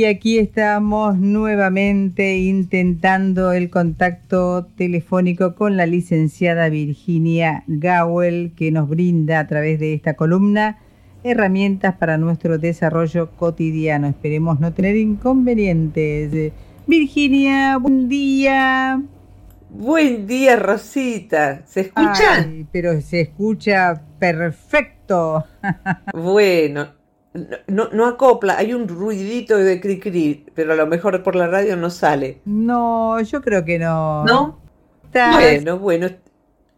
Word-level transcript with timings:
Y 0.00 0.06
aquí 0.06 0.38
estamos 0.38 1.18
nuevamente 1.18 2.38
intentando 2.38 3.52
el 3.52 3.68
contacto 3.68 4.64
telefónico 4.64 5.54
con 5.54 5.76
la 5.76 5.84
licenciada 5.84 6.70
Virginia 6.70 7.64
Gawel, 7.66 8.54
que 8.56 8.72
nos 8.72 8.88
brinda 8.88 9.40
a 9.40 9.46
través 9.46 9.78
de 9.78 9.92
esta 9.92 10.14
columna 10.14 10.78
herramientas 11.22 11.96
para 11.96 12.16
nuestro 12.16 12.56
desarrollo 12.56 13.32
cotidiano. 13.32 14.06
Esperemos 14.06 14.58
no 14.58 14.72
tener 14.72 14.96
inconvenientes. 14.96 16.54
Virginia, 16.86 17.76
buen 17.76 18.08
día. 18.08 19.02
Buen 19.68 20.26
día, 20.26 20.56
Rosita. 20.56 21.60
¿Se 21.66 21.80
escucha? 21.82 22.48
pero 22.72 22.98
se 23.02 23.20
escucha 23.20 24.00
perfecto. 24.18 25.44
bueno, 26.14 26.88
no, 27.32 27.88
no 27.92 28.06
acopla, 28.06 28.58
hay 28.58 28.74
un 28.74 28.88
ruidito 28.88 29.56
de 29.56 29.80
cri 29.80 30.00
cri, 30.00 30.46
pero 30.54 30.72
a 30.72 30.76
lo 30.76 30.86
mejor 30.86 31.22
por 31.22 31.36
la 31.36 31.46
radio 31.46 31.76
no 31.76 31.90
sale. 31.90 32.40
No, 32.44 33.20
yo 33.20 33.40
creo 33.40 33.64
que 33.64 33.78
no. 33.78 34.24
¿No? 34.24 34.60
Bueno, 35.12 35.78
bueno. 35.78 36.08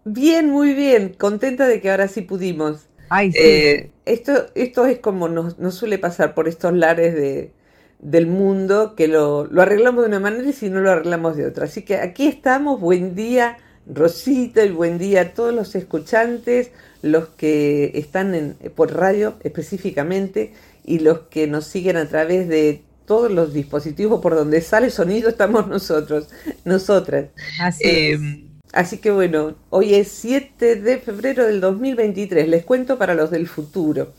Bien, 0.04 0.50
muy 0.50 0.74
bien. 0.74 1.14
Contenta 1.18 1.66
de 1.66 1.80
que 1.80 1.90
ahora 1.90 2.08
sí 2.08 2.22
pudimos. 2.22 2.88
Ay, 3.08 3.32
sí. 3.32 3.38
Eh, 3.40 3.90
esto, 4.04 4.46
esto 4.54 4.86
es 4.86 4.98
como 4.98 5.28
nos, 5.28 5.56
suele 5.74 5.98
pasar 5.98 6.34
por 6.34 6.48
estos 6.48 6.72
lares 6.72 7.14
de, 7.14 7.52
del 8.00 8.26
mundo, 8.26 8.94
que 8.94 9.08
lo, 9.08 9.46
lo 9.46 9.62
arreglamos 9.62 10.02
de 10.02 10.08
una 10.08 10.20
manera 10.20 10.48
y 10.48 10.52
si 10.52 10.70
no 10.70 10.80
lo 10.80 10.90
arreglamos 10.90 11.36
de 11.36 11.46
otra. 11.46 11.64
Así 11.64 11.82
que 11.82 11.96
aquí 11.96 12.26
estamos. 12.26 12.80
Buen 12.80 13.14
día, 13.14 13.58
Rosita, 13.86 14.64
y 14.64 14.70
buen 14.70 14.98
día 14.98 15.20
a 15.22 15.34
todos 15.34 15.52
los 15.52 15.74
escuchantes 15.74 16.70
los 17.02 17.28
que 17.28 17.92
están 17.94 18.34
en, 18.34 18.56
por 18.74 18.94
radio 18.94 19.34
específicamente 19.42 20.52
y 20.84 21.00
los 21.00 21.20
que 21.22 21.46
nos 21.46 21.66
siguen 21.66 21.96
a 21.96 22.06
través 22.08 22.48
de 22.48 22.82
todos 23.06 23.30
los 23.30 23.52
dispositivos 23.52 24.20
por 24.20 24.34
donde 24.34 24.60
sale 24.60 24.90
sonido 24.90 25.28
estamos 25.28 25.66
nosotros, 25.66 26.28
nosotras. 26.64 27.26
Así, 27.60 27.82
eh, 27.84 28.44
así 28.72 28.98
que 28.98 29.10
bueno, 29.10 29.56
hoy 29.70 29.94
es 29.94 30.08
7 30.08 30.76
de 30.76 30.98
febrero 30.98 31.44
del 31.44 31.60
2023, 31.60 32.48
les 32.48 32.64
cuento 32.64 32.98
para 32.98 33.14
los 33.14 33.30
del 33.30 33.48
futuro. 33.48 34.12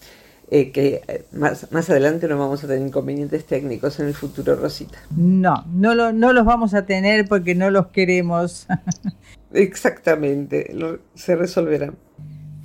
Eh, 0.52 0.72
que 0.72 1.02
eh, 1.08 1.26
más, 1.32 1.72
más 1.72 1.90
adelante 1.90 2.28
no 2.28 2.38
vamos 2.38 2.64
a 2.64 2.68
tener 2.68 2.86
inconvenientes 2.86 3.46
técnicos 3.46 4.00
en 4.00 4.08
el 4.08 4.14
futuro, 4.14 4.56
Rosita. 4.56 5.00
No, 5.16 5.66
no, 5.74 5.96
lo, 5.96 6.12
no 6.14 6.32
los 6.32 6.46
vamos 6.46 6.76
a 6.76 6.86
tener 6.86 7.28
porque 7.28 7.56
no 7.56 7.72
los 7.72 7.88
queremos. 7.88 8.68
Exactamente, 9.54 10.76
se 11.16 11.36
resolverán 11.36 11.96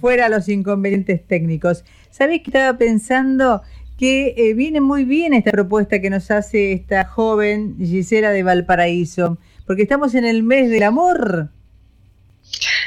fuera 0.01 0.29
los 0.29 0.49
inconvenientes 0.49 1.27
técnicos. 1.27 1.85
¿Sabés 2.11 2.43
que 2.43 2.51
estaba 2.51 2.79
pensando 2.79 3.63
que 3.99 4.35
eh, 4.37 4.55
viene 4.55 4.81
muy 4.81 5.05
bien 5.05 5.35
esta 5.35 5.51
propuesta 5.51 6.01
que 6.01 6.11
nos 6.11 6.31
hace 6.31 6.73
esta 6.73 7.05
joven 7.05 7.77
Gisela 7.79 8.31
de 8.31 8.43
Valparaíso? 8.43 9.39
Porque 9.67 9.83
estamos 9.83 10.15
en 10.15 10.25
el 10.25 10.43
mes 10.43 10.71
del 10.71 10.85
amor. 10.85 11.51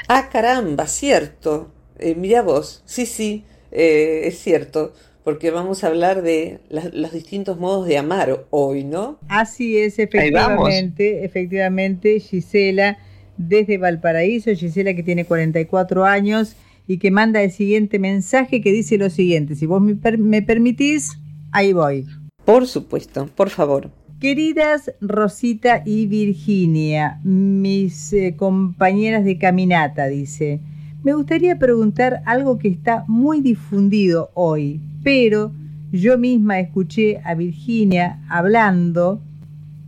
Ah, 0.07 0.29
caramba, 0.31 0.87
cierto. 0.87 1.71
Eh, 1.99 2.15
mira 2.15 2.41
vos, 2.41 2.81
sí, 2.85 3.05
sí, 3.05 3.45
eh, 3.71 4.21
es 4.25 4.39
cierto, 4.39 4.93
porque 5.23 5.51
vamos 5.51 5.83
a 5.83 5.87
hablar 5.87 6.23
de 6.23 6.59
los 6.69 7.11
distintos 7.11 7.59
modos 7.59 7.87
de 7.87 7.97
amar 7.97 8.45
hoy, 8.49 8.83
¿no? 8.83 9.19
Así 9.27 9.77
es, 9.77 9.99
efectivamente, 9.99 11.23
efectivamente, 11.23 12.19
Gisela 12.19 12.97
desde 13.37 13.77
Valparaíso, 13.77 14.53
Gisela 14.53 14.93
que 14.93 15.03
tiene 15.03 15.25
44 15.25 16.05
años 16.05 16.55
y 16.87 16.97
que 16.97 17.11
manda 17.11 17.41
el 17.41 17.51
siguiente 17.51 17.99
mensaje 17.99 18.61
que 18.61 18.71
dice 18.71 18.97
lo 18.97 19.09
siguiente. 19.09 19.55
Si 19.55 19.65
vos 19.65 19.81
me, 19.81 20.41
permitís, 20.41 21.19
ahí 21.51 21.73
voy. 21.73 22.05
Por 22.45 22.67
supuesto, 22.67 23.27
por 23.27 23.49
favor. 23.49 23.91
Queridas 24.19 24.93
Rosita 25.01 25.81
y 25.85 26.05
Virginia, 26.05 27.19
mis 27.23 28.13
eh, 28.13 28.35
compañeras 28.37 29.25
de 29.25 29.37
caminata, 29.37 30.07
dice, 30.07 30.59
me 31.03 31.13
gustaría 31.13 31.57
preguntar 31.57 32.21
algo 32.25 32.59
que 32.59 32.67
está 32.67 33.05
muy 33.07 33.41
difundido 33.41 34.29
hoy, 34.35 34.79
pero 35.03 35.51
yo 35.91 36.17
misma 36.17 36.59
escuché 36.59 37.19
a 37.23 37.33
Virginia 37.33 38.21
hablando, 38.29 39.21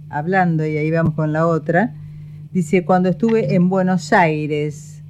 hablando, 0.10 0.66
y 0.66 0.78
ahí 0.78 0.90
vamos 0.90 1.14
con 1.14 1.32
la 1.32 1.46
otra, 1.46 1.94
dice, 2.54 2.86
cuando 2.86 3.10
estuve 3.10 3.56
en 3.56 3.68
Buenos 3.68 4.14
Aires, 4.14 5.02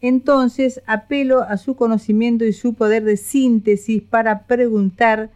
entonces 0.00 0.80
apelo 0.86 1.42
a 1.42 1.56
su 1.56 1.76
conocimiento 1.76 2.44
y 2.44 2.52
su 2.52 2.74
poder 2.74 3.04
de 3.04 3.16
síntesis 3.16 4.02
para 4.02 4.46
preguntar 4.46 5.30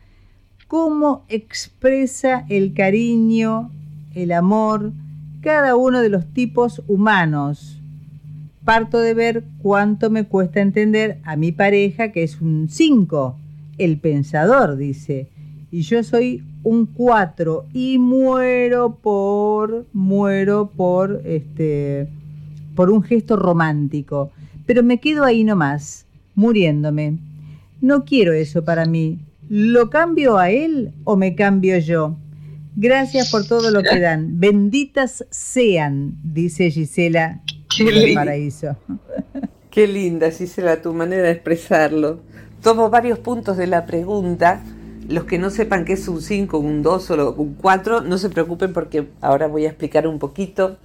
cómo 0.69 1.25
expresa 1.28 2.44
el 2.48 2.75
cariño, 2.75 3.70
el 4.15 4.32
amor, 4.32 4.92
cada 5.41 5.76
uno 5.76 6.00
de 6.00 6.09
los 6.09 6.26
tipos 6.32 6.82
humanos. 6.88 7.81
Parto 8.65 8.98
de 8.98 9.15
ver 9.15 9.44
cuánto 9.62 10.10
me 10.10 10.25
cuesta 10.25 10.60
entender 10.60 11.19
a 11.22 11.36
mi 11.36 11.53
pareja, 11.53 12.10
que 12.10 12.25
es 12.25 12.41
un 12.41 12.69
5, 12.69 13.36
el 13.78 13.98
pensador, 13.98 14.76
dice, 14.76 15.28
y 15.70 15.82
yo 15.82 16.03
soy 16.03 16.42
un 16.66 16.87
4 16.87 17.66
y 17.72 17.99
muero 17.99 18.99
por, 19.00 19.87
muero 19.93 20.71
por, 20.77 21.22
este, 21.25 22.09
por 22.75 22.91
un 22.91 23.03
gesto 23.03 23.37
romántico 23.37 24.31
pero 24.66 24.82
me 24.82 24.99
quedo 24.99 25.25
ahí 25.25 25.44
nomás, 25.44 26.06
muriéndome. 26.34 27.19
No 27.81 28.04
quiero 28.04 28.32
eso 28.32 28.65
para 28.65 28.84
mí. 28.84 29.21
¿Lo 29.49 29.91
cambio 29.91 30.38
a 30.38 30.50
él 30.50 30.93
o 31.04 31.16
me 31.16 31.37
cambio 31.37 31.78
yo? 31.78 32.16
Gracias 32.75 33.31
por 33.31 33.47
todo 33.47 33.71
lo 33.71 33.83
que 33.83 34.00
dan. 34.00 34.41
Benditas 34.41 35.25
sean, 35.31 36.16
dice 36.22 36.71
Gisela 36.71 37.41
del 37.78 38.15
Paraíso. 38.15 38.77
Qué 39.71 39.87
linda, 39.87 40.31
Gisela, 40.31 40.83
tu 40.83 40.93
manera 40.93 41.22
de 41.22 41.33
expresarlo. 41.33 42.21
Tomo 42.60 42.91
varios 42.91 43.21
puntos 43.21 43.56
de 43.56 43.69
la 43.69 43.87
pregunta. 43.87 44.62
Los 45.09 45.25
que 45.25 45.39
no 45.39 45.50
sepan 45.50 45.84
qué 45.84 45.94
es 45.94 46.09
un 46.09 46.21
5, 46.21 46.59
un 46.59 46.83
2 46.83 47.11
o 47.11 47.33
un 47.33 47.55
4, 47.55 48.00
no 48.03 48.19
se 48.19 48.31
preocupen 48.31 48.72
porque 48.72 49.09
ahora 49.21 49.47
voy 49.47 49.65
a 49.67 49.69
explicar 49.69 50.06
un 50.06 50.19
poquito. 50.19 50.78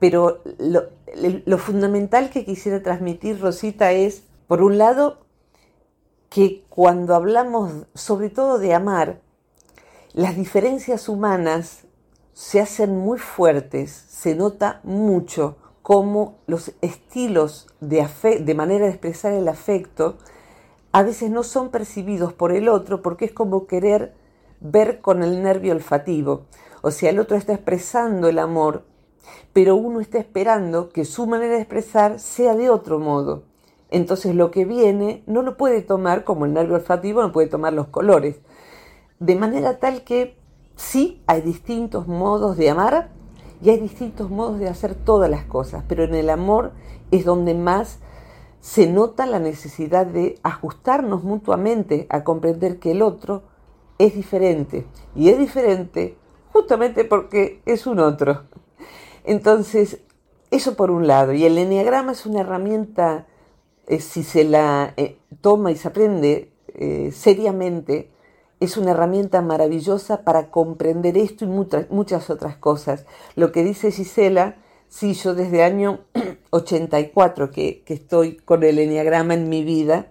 Pero 0.00 0.42
lo, 0.58 1.58
fundamental 1.58 2.30
que 2.30 2.44
quisiera 2.44 2.82
transmitir, 2.82 3.40
Rosita, 3.40 3.92
es, 3.92 4.22
por 4.46 4.62
un 4.62 4.78
lado, 4.78 5.18
que 6.30 6.64
cuando 6.68 7.14
hablamos 7.14 7.86
sobre 7.94 8.30
todo 8.30 8.58
de 8.58 8.74
amar, 8.74 9.20
las 10.12 10.36
diferencias 10.36 11.08
humanas 11.08 11.84
se 12.32 12.60
hacen 12.60 12.96
muy 12.96 13.18
fuertes, 13.18 13.90
se 13.90 14.34
nota 14.34 14.80
mucho 14.84 15.56
cómo 15.82 16.38
los 16.46 16.72
estilos 16.80 17.66
de 17.80 18.54
manera 18.54 18.84
de 18.84 18.90
expresar 18.90 19.32
el 19.32 19.48
afecto 19.48 20.18
a 20.98 21.02
veces 21.02 21.30
no 21.30 21.42
son 21.42 21.70
percibidos 21.70 22.32
por 22.32 22.52
el 22.52 22.68
otro 22.68 23.02
porque 23.02 23.26
es 23.26 23.32
como 23.32 23.66
querer 23.66 24.14
ver 24.60 25.00
con 25.00 25.22
el 25.22 25.42
nervio 25.42 25.72
olfativo. 25.72 26.46
O 26.82 26.90
sea, 26.90 27.10
el 27.10 27.18
otro 27.18 27.36
está 27.36 27.54
expresando 27.54 28.28
el 28.28 28.38
amor 28.38 28.84
pero 29.52 29.76
uno 29.76 30.00
está 30.00 30.18
esperando 30.18 30.90
que 30.90 31.04
su 31.04 31.26
manera 31.26 31.54
de 31.54 31.60
expresar 31.60 32.20
sea 32.20 32.54
de 32.54 32.70
otro 32.70 32.98
modo. 32.98 33.42
Entonces 33.90 34.34
lo 34.34 34.50
que 34.50 34.64
viene 34.64 35.22
no 35.26 35.42
lo 35.42 35.56
puede 35.56 35.82
tomar 35.82 36.24
como 36.24 36.44
el 36.44 36.52
nervio 36.52 36.76
olfativo, 36.76 37.22
no 37.22 37.32
puede 37.32 37.48
tomar 37.48 37.72
los 37.72 37.88
colores. 37.88 38.36
De 39.18 39.34
manera 39.34 39.78
tal 39.78 40.02
que 40.02 40.36
sí 40.76 41.22
hay 41.26 41.40
distintos 41.40 42.06
modos 42.06 42.56
de 42.56 42.70
amar 42.70 43.10
y 43.62 43.70
hay 43.70 43.80
distintos 43.80 44.30
modos 44.30 44.58
de 44.60 44.68
hacer 44.68 44.94
todas 44.94 45.30
las 45.30 45.44
cosas, 45.44 45.82
pero 45.88 46.04
en 46.04 46.14
el 46.14 46.30
amor 46.30 46.72
es 47.10 47.24
donde 47.24 47.54
más 47.54 47.98
se 48.60 48.86
nota 48.86 49.26
la 49.26 49.38
necesidad 49.38 50.06
de 50.06 50.38
ajustarnos 50.42 51.24
mutuamente 51.24 52.06
a 52.10 52.24
comprender 52.24 52.78
que 52.78 52.92
el 52.92 53.02
otro 53.02 53.42
es 53.98 54.14
diferente. 54.14 54.86
Y 55.14 55.28
es 55.28 55.38
diferente 55.38 56.16
justamente 56.52 57.04
porque 57.04 57.62
es 57.66 57.86
un 57.86 58.00
otro. 58.00 58.42
Entonces, 59.24 60.00
eso 60.50 60.74
por 60.74 60.90
un 60.90 61.06
lado. 61.06 61.32
Y 61.32 61.44
el 61.44 61.58
enneagrama 61.58 62.12
es 62.12 62.26
una 62.26 62.40
herramienta, 62.40 63.26
eh, 63.86 64.00
si 64.00 64.22
se 64.22 64.44
la 64.44 64.94
eh, 64.96 65.18
toma 65.40 65.70
y 65.70 65.76
se 65.76 65.88
aprende 65.88 66.52
eh, 66.74 67.12
seriamente, 67.12 68.10
es 68.60 68.76
una 68.76 68.90
herramienta 68.90 69.40
maravillosa 69.40 70.24
para 70.24 70.50
comprender 70.50 71.16
esto 71.16 71.44
y 71.44 71.48
muchas, 71.48 72.30
otras 72.30 72.56
cosas. 72.56 73.06
Lo 73.36 73.52
que 73.52 73.62
dice 73.62 73.92
Gisela, 73.92 74.56
sí, 74.88 75.14
yo 75.14 75.34
desde 75.34 75.62
año 75.62 76.00
84 76.50 77.50
que, 77.50 77.82
que 77.84 77.94
estoy 77.94 78.36
con 78.36 78.62
el 78.62 78.78
enneagrama 78.78 79.34
en 79.34 79.48
mi 79.48 79.64
vida, 79.64 80.08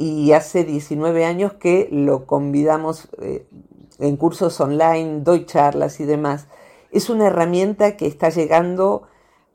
y 0.00 0.32
hace 0.32 0.64
19 0.64 1.26
años 1.26 1.52
que 1.52 1.86
lo 1.92 2.24
convidamos 2.24 3.10
eh, 3.20 3.46
en 3.98 4.16
cursos 4.16 4.58
online, 4.58 5.20
doy 5.20 5.44
charlas 5.44 6.00
y 6.00 6.06
demás. 6.06 6.46
Es 6.90 7.10
una 7.10 7.26
herramienta 7.26 7.98
que 7.98 8.06
está 8.06 8.30
llegando 8.30 9.02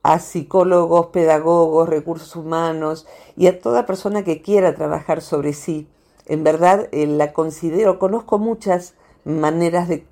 a 0.04 0.20
psicólogos, 0.20 1.08
pedagogos, 1.08 1.90
recursos 1.90 2.36
humanos 2.36 3.08
y 3.36 3.48
a 3.48 3.60
toda 3.60 3.88
persona 3.88 4.24
que 4.24 4.44
quiera 4.44 4.76
trabajar 4.76 5.24
sobre 5.24 5.54
sí. 5.54 5.88
En 6.28 6.44
verdad 6.44 6.90
eh, 6.92 7.08
la 7.08 7.34
considero, 7.34 7.98
conozco 7.98 8.38
muchas 8.38 8.94
maneras 9.24 9.88
de 9.88 10.06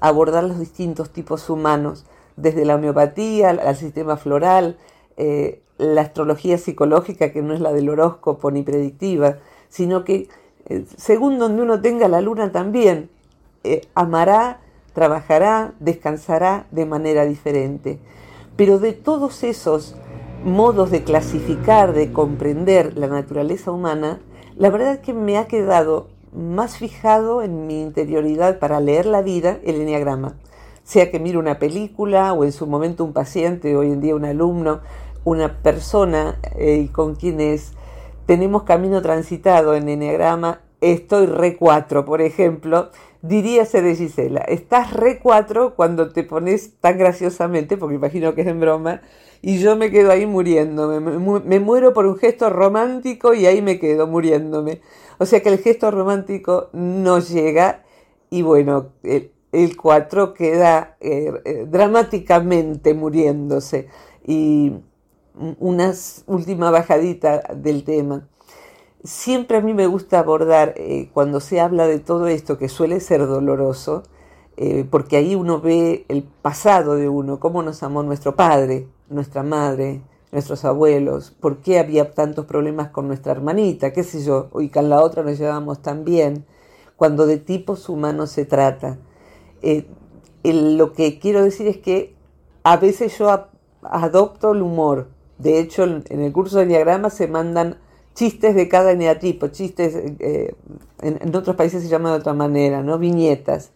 abordar 0.00 0.44
los 0.44 0.58
distintos 0.58 1.10
tipos 1.10 1.50
humanos, 1.50 2.06
desde 2.36 2.64
la 2.64 2.76
homeopatía 2.76 3.50
al 3.50 3.76
sistema 3.76 4.16
floral, 4.16 4.76
eh, 5.16 5.60
la 5.78 6.02
astrología 6.02 6.58
psicológica, 6.58 7.32
que 7.32 7.42
no 7.42 7.54
es 7.54 7.60
la 7.60 7.72
del 7.72 7.88
horóscopo 7.88 8.50
ni 8.50 8.62
predictiva, 8.62 9.38
sino 9.68 10.04
que 10.04 10.28
eh, 10.66 10.84
según 10.96 11.38
donde 11.38 11.62
uno 11.62 11.80
tenga 11.80 12.08
la 12.08 12.20
luna 12.20 12.52
también, 12.52 13.10
eh, 13.64 13.82
amará, 13.94 14.60
trabajará, 14.92 15.74
descansará 15.80 16.66
de 16.70 16.86
manera 16.86 17.24
diferente. 17.24 17.98
Pero 18.56 18.78
de 18.78 18.92
todos 18.92 19.42
esos 19.42 19.96
modos 20.44 20.90
de 20.90 21.02
clasificar, 21.02 21.92
de 21.92 22.12
comprender 22.12 22.96
la 22.96 23.08
naturaleza 23.08 23.72
humana, 23.72 24.20
la 24.56 24.70
verdad 24.70 24.92
es 24.94 24.98
que 25.00 25.12
me 25.12 25.38
ha 25.38 25.48
quedado 25.48 26.08
más 26.32 26.76
fijado 26.78 27.42
en 27.42 27.66
mi 27.66 27.80
interioridad 27.80 28.58
para 28.58 28.80
leer 28.80 29.06
la 29.06 29.22
vida 29.22 29.58
el 29.64 29.80
enneagrama. 29.80 30.34
Sea 30.84 31.10
que 31.10 31.18
mire 31.18 31.38
una 31.38 31.58
película 31.58 32.32
o 32.32 32.44
en 32.44 32.52
su 32.52 32.66
momento 32.66 33.04
un 33.04 33.12
paciente, 33.12 33.76
hoy 33.76 33.90
en 33.90 34.00
día 34.00 34.14
un 34.14 34.24
alumno, 34.24 34.80
una 35.24 35.62
persona 35.62 36.38
eh, 36.56 36.88
con 36.92 37.14
quienes 37.14 37.72
tenemos 38.26 38.62
camino 38.62 39.02
transitado 39.02 39.74
en 39.74 39.88
Enneagrama, 39.88 40.60
estoy 40.80 41.26
re 41.26 41.56
4, 41.56 42.04
por 42.04 42.20
ejemplo, 42.20 42.90
diríase 43.22 43.80
de 43.80 43.96
Gisela, 43.96 44.40
estás 44.40 44.92
re 44.92 45.18
4 45.18 45.74
cuando 45.74 46.10
te 46.10 46.24
pones 46.24 46.74
tan 46.80 46.98
graciosamente, 46.98 47.76
porque 47.76 47.96
imagino 47.96 48.34
que 48.34 48.42
es 48.42 48.46
en 48.46 48.60
broma, 48.60 49.00
y 49.40 49.58
yo 49.58 49.76
me 49.76 49.90
quedo 49.90 50.10
ahí 50.10 50.26
muriéndome, 50.26 51.00
me, 51.00 51.60
muero 51.60 51.92
por 51.92 52.06
un 52.06 52.16
gesto 52.16 52.48
romántico 52.48 53.34
y 53.34 53.44
ahí 53.46 53.60
me 53.60 53.78
quedo 53.78 54.06
muriéndome. 54.06 54.80
O 55.18 55.26
sea 55.26 55.42
que 55.42 55.50
el 55.50 55.58
gesto 55.58 55.90
romántico 55.90 56.70
no 56.72 57.18
llega 57.18 57.82
y 58.30 58.40
bueno, 58.40 58.92
el, 59.62 59.76
4 59.76 60.34
queda 60.34 60.96
eh, 61.00 61.32
eh, 61.44 61.66
dramáticamente 61.68 62.94
muriéndose. 62.94 63.88
Y 64.26 64.72
una 65.58 65.92
última 66.26 66.70
bajadita 66.70 67.42
del 67.54 67.84
tema. 67.84 68.28
Siempre 69.02 69.58
a 69.58 69.60
mí 69.60 69.74
me 69.74 69.86
gusta 69.86 70.20
abordar, 70.20 70.74
eh, 70.76 71.10
cuando 71.12 71.40
se 71.40 71.60
habla 71.60 71.86
de 71.86 71.98
todo 71.98 72.26
esto, 72.26 72.56
que 72.56 72.68
suele 72.68 73.00
ser 73.00 73.26
doloroso, 73.26 74.04
porque 74.88 75.16
ahí 75.16 75.34
uno 75.34 75.60
ve 75.60 76.04
el 76.06 76.22
pasado 76.22 76.94
de 76.94 77.08
uno, 77.08 77.40
cómo 77.40 77.64
nos 77.64 77.82
amó 77.82 78.04
nuestro 78.04 78.36
padre, 78.36 78.86
nuestra 79.08 79.42
madre, 79.42 80.00
nuestros 80.34 80.64
abuelos, 80.64 81.30
por 81.30 81.58
qué 81.58 81.78
había 81.78 82.12
tantos 82.12 82.44
problemas 82.46 82.88
con 82.88 83.06
nuestra 83.06 83.30
hermanita, 83.30 83.92
qué 83.92 84.02
sé 84.02 84.22
yo, 84.24 84.50
y 84.60 84.68
con 84.68 84.88
la 84.88 85.00
otra 85.00 85.22
nos 85.22 85.38
llevamos 85.38 85.80
tan 85.80 86.04
bien, 86.04 86.44
cuando 86.96 87.24
de 87.24 87.36
tipos 87.38 87.88
humanos 87.88 88.30
se 88.30 88.44
trata. 88.44 88.98
Eh, 89.66 89.86
lo 90.44 90.92
que 90.92 91.18
quiero 91.18 91.42
decir 91.42 91.66
es 91.66 91.78
que 91.78 92.14
a 92.64 92.76
veces 92.76 93.16
yo 93.18 93.48
adopto 93.82 94.52
el 94.52 94.60
humor, 94.60 95.08
de 95.38 95.58
hecho, 95.58 95.84
en 95.84 96.20
el 96.20 96.32
curso 96.32 96.58
de 96.58 96.66
diagrama 96.66 97.08
se 97.08 97.28
mandan 97.28 97.78
chistes 98.14 98.54
de 98.54 98.68
cada 98.68 98.92
eneatipo, 98.92 99.48
chistes, 99.48 99.94
eh, 100.20 100.54
en, 101.00 101.34
otros 101.34 101.56
países 101.56 101.82
se 101.82 101.88
llama 101.88 102.10
de 102.10 102.18
otra 102.18 102.34
manera, 102.34 102.82
¿no? 102.82 102.98
Viñetas. 102.98 103.72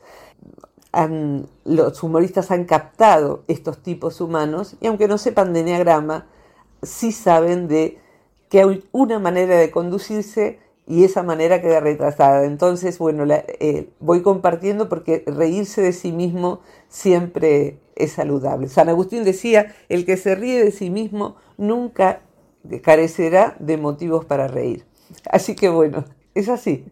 los 1.64 2.02
humoristas 2.02 2.50
han 2.50 2.64
captado 2.64 3.44
estos 3.48 3.78
tipos 3.78 4.20
humanos 4.20 4.76
y 4.80 4.88
aunque 4.88 5.08
no 5.08 5.16
sepan 5.16 5.54
de 5.54 5.60
eneagrama, 5.60 6.26
sí 6.82 7.12
saben 7.12 7.66
de 7.66 7.98
que 8.50 8.60
hay 8.60 8.84
una 8.92 9.18
manera 9.18 9.56
de 9.56 9.70
conducirse 9.70 10.58
y 10.88 11.04
esa 11.04 11.22
manera 11.22 11.60
queda 11.60 11.80
retrasada. 11.80 12.46
Entonces, 12.46 12.98
bueno, 12.98 13.24
eh, 13.28 13.90
voy 14.00 14.22
compartiendo 14.22 14.88
porque 14.88 15.22
reírse 15.26 15.82
de 15.82 15.92
sí 15.92 16.12
mismo 16.12 16.60
siempre 16.88 17.78
es 17.94 18.12
saludable. 18.12 18.68
San 18.68 18.88
Agustín 18.88 19.22
decía, 19.22 19.74
el 19.90 20.06
que 20.06 20.16
se 20.16 20.34
ríe 20.34 20.64
de 20.64 20.70
sí 20.72 20.88
mismo 20.88 21.36
nunca 21.58 22.22
carecerá 22.82 23.54
de 23.58 23.76
motivos 23.76 24.24
para 24.24 24.48
reír. 24.48 24.84
Así 25.30 25.54
que 25.54 25.68
bueno, 25.68 26.04
es 26.34 26.48
así. 26.48 26.86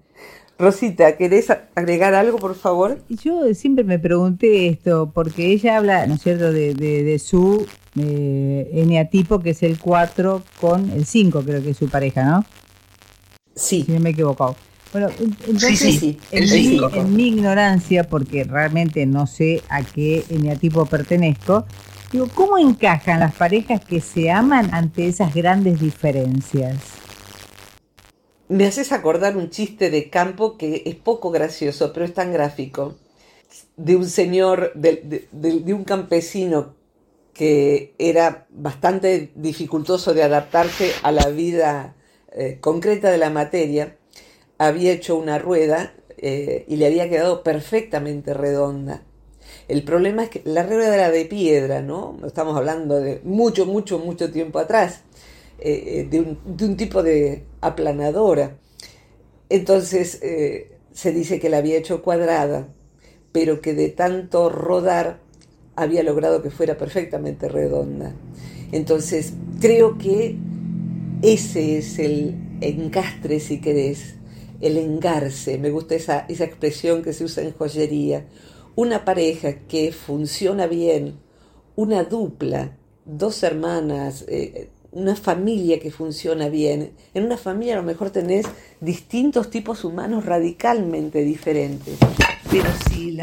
Rosita, 0.58 1.16
¿querés 1.16 1.50
agregar 1.74 2.14
algo, 2.14 2.38
por 2.38 2.54
favor? 2.54 2.98
Yo 3.08 3.52
siempre 3.54 3.84
me 3.84 3.98
pregunté 3.98 4.68
esto, 4.68 5.10
porque 5.12 5.52
ella 5.52 5.76
habla, 5.76 6.06
¿no 6.06 6.14
es 6.14 6.22
cierto?, 6.22 6.50
de, 6.50 7.18
su 7.18 7.66
eh, 7.98 8.70
eneatipo, 8.72 9.40
que 9.40 9.50
es 9.50 9.62
el 9.62 9.78
4 9.78 10.42
con 10.58 10.90
el 10.90 11.04
5, 11.04 11.42
creo 11.42 11.62
que 11.62 11.70
es 11.70 11.76
su 11.76 11.88
pareja, 11.90 12.24
¿no? 12.24 12.44
Sí. 13.56 13.82
Si 13.84 13.92
no 13.92 14.00
me 14.00 14.10
he 14.10 14.12
equivocado. 14.12 14.54
Bueno, 14.92 15.08
entonces, 15.18 16.16
En, 16.30 17.14
mi, 17.14 17.28
ignorancia, 17.28 18.04
porque 18.04 18.44
realmente 18.44 19.04
no 19.04 19.26
sé 19.26 19.62
a 19.68 19.82
qué 19.82 20.24
eneatipo 20.30 20.86
pertenezco, 20.86 21.66
digo, 22.12 22.28
¿cómo 22.32 22.56
encajan 22.56 23.20
las 23.20 23.34
parejas 23.34 23.84
que 23.84 24.00
se 24.00 24.30
aman 24.30 24.72
ante 24.72 25.08
esas 25.08 25.34
grandes 25.34 25.80
diferencias? 25.80 26.76
Me 28.48 28.64
haces 28.64 28.92
acordar 28.92 29.36
un 29.36 29.50
chiste 29.50 29.90
de 29.90 30.08
campo 30.08 30.56
que 30.56 30.84
es 30.86 30.94
poco 30.94 31.30
gracioso, 31.30 31.92
pero 31.92 32.06
es 32.06 32.14
tan 32.14 32.32
gráfico. 32.32 32.94
De 33.76 33.96
un 33.96 34.08
señor, 34.08 34.72
de, 34.74 35.26
un 35.74 35.84
campesino 35.84 36.74
que 37.32 37.94
era 37.98 38.46
bastante 38.50 39.32
dificultoso 39.34 40.14
de 40.14 40.22
adaptarse 40.22 40.92
a 41.02 41.10
la 41.10 41.28
vida 41.28 41.96
eh, 42.38 42.58
concreta 42.60 43.10
de 43.10 43.16
la 43.16 43.30
materia 43.30 43.96
había 44.58 44.92
hecho 44.92 45.16
una 45.16 45.38
rueda 45.38 45.94
eh, 46.18 46.66
y 46.68 46.76
le 46.76 46.86
había 46.86 47.08
quedado 47.08 47.42
perfectamente 47.42 48.34
redonda. 48.34 49.02
El 49.68 49.82
problema 49.84 50.24
es 50.24 50.28
que 50.28 50.42
la 50.44 50.62
rueda 50.62 50.94
era 50.94 51.10
de 51.10 51.24
piedra, 51.24 51.80
¿no? 51.80 52.18
Estamos 52.26 52.54
hablando 52.54 53.00
de 53.00 53.22
mucho, 53.24 53.64
mucho, 53.64 53.98
mucho 53.98 54.30
tiempo 54.30 54.58
atrás, 54.58 55.00
eh, 55.58 56.06
de, 56.10 56.20
un, 56.20 56.76
tipo 56.76 57.02
de 57.02 57.44
aplanadora. 57.62 58.58
Entonces 59.48 60.20
se 60.92 61.12
dice 61.12 61.40
que 61.40 61.48
la 61.48 61.58
había 61.58 61.78
hecho 61.78 62.02
cuadrada, 62.02 62.68
pero 63.32 63.62
que 63.62 63.72
de 63.72 63.88
tanto 63.88 64.50
rodar 64.50 65.20
había 65.74 66.02
logrado 66.02 66.42
que 66.42 66.50
fuera 66.50 66.76
perfectamente 66.76 67.48
redonda. 67.48 68.12
Entonces 68.72 69.32
creo 69.60 69.96
que 69.96 70.36
ese 71.22 71.78
es 71.78 71.98
el 71.98 72.34
encastre, 72.60 73.40
si 73.40 73.60
querés, 73.60 74.16
el 74.60 74.76
engarce, 74.78 75.58
me 75.58 75.70
gusta 75.70 75.94
esa, 75.94 76.26
esa 76.28 76.44
expresión 76.44 77.02
que 77.02 77.12
se 77.12 77.24
usa 77.24 77.42
en 77.42 77.52
joyería, 77.52 78.26
una 78.74 79.04
pareja 79.04 79.60
que 79.68 79.92
funciona 79.92 80.66
bien, 80.66 81.18
una 81.74 82.04
dupla, 82.04 82.76
dos 83.04 83.42
hermanas, 83.42 84.24
eh, 84.28 84.68
una 84.92 85.14
familia 85.14 85.78
que 85.78 85.90
funciona 85.90 86.48
bien. 86.48 86.92
En 87.12 87.24
una 87.24 87.36
familia 87.36 87.74
a 87.74 87.78
lo 87.78 87.82
mejor 87.82 88.10
tenés 88.10 88.46
distintos 88.80 89.50
tipos 89.50 89.84
humanos 89.84 90.24
radicalmente 90.24 91.22
diferentes, 91.22 91.98
pero 92.50 92.68
si 92.88 93.16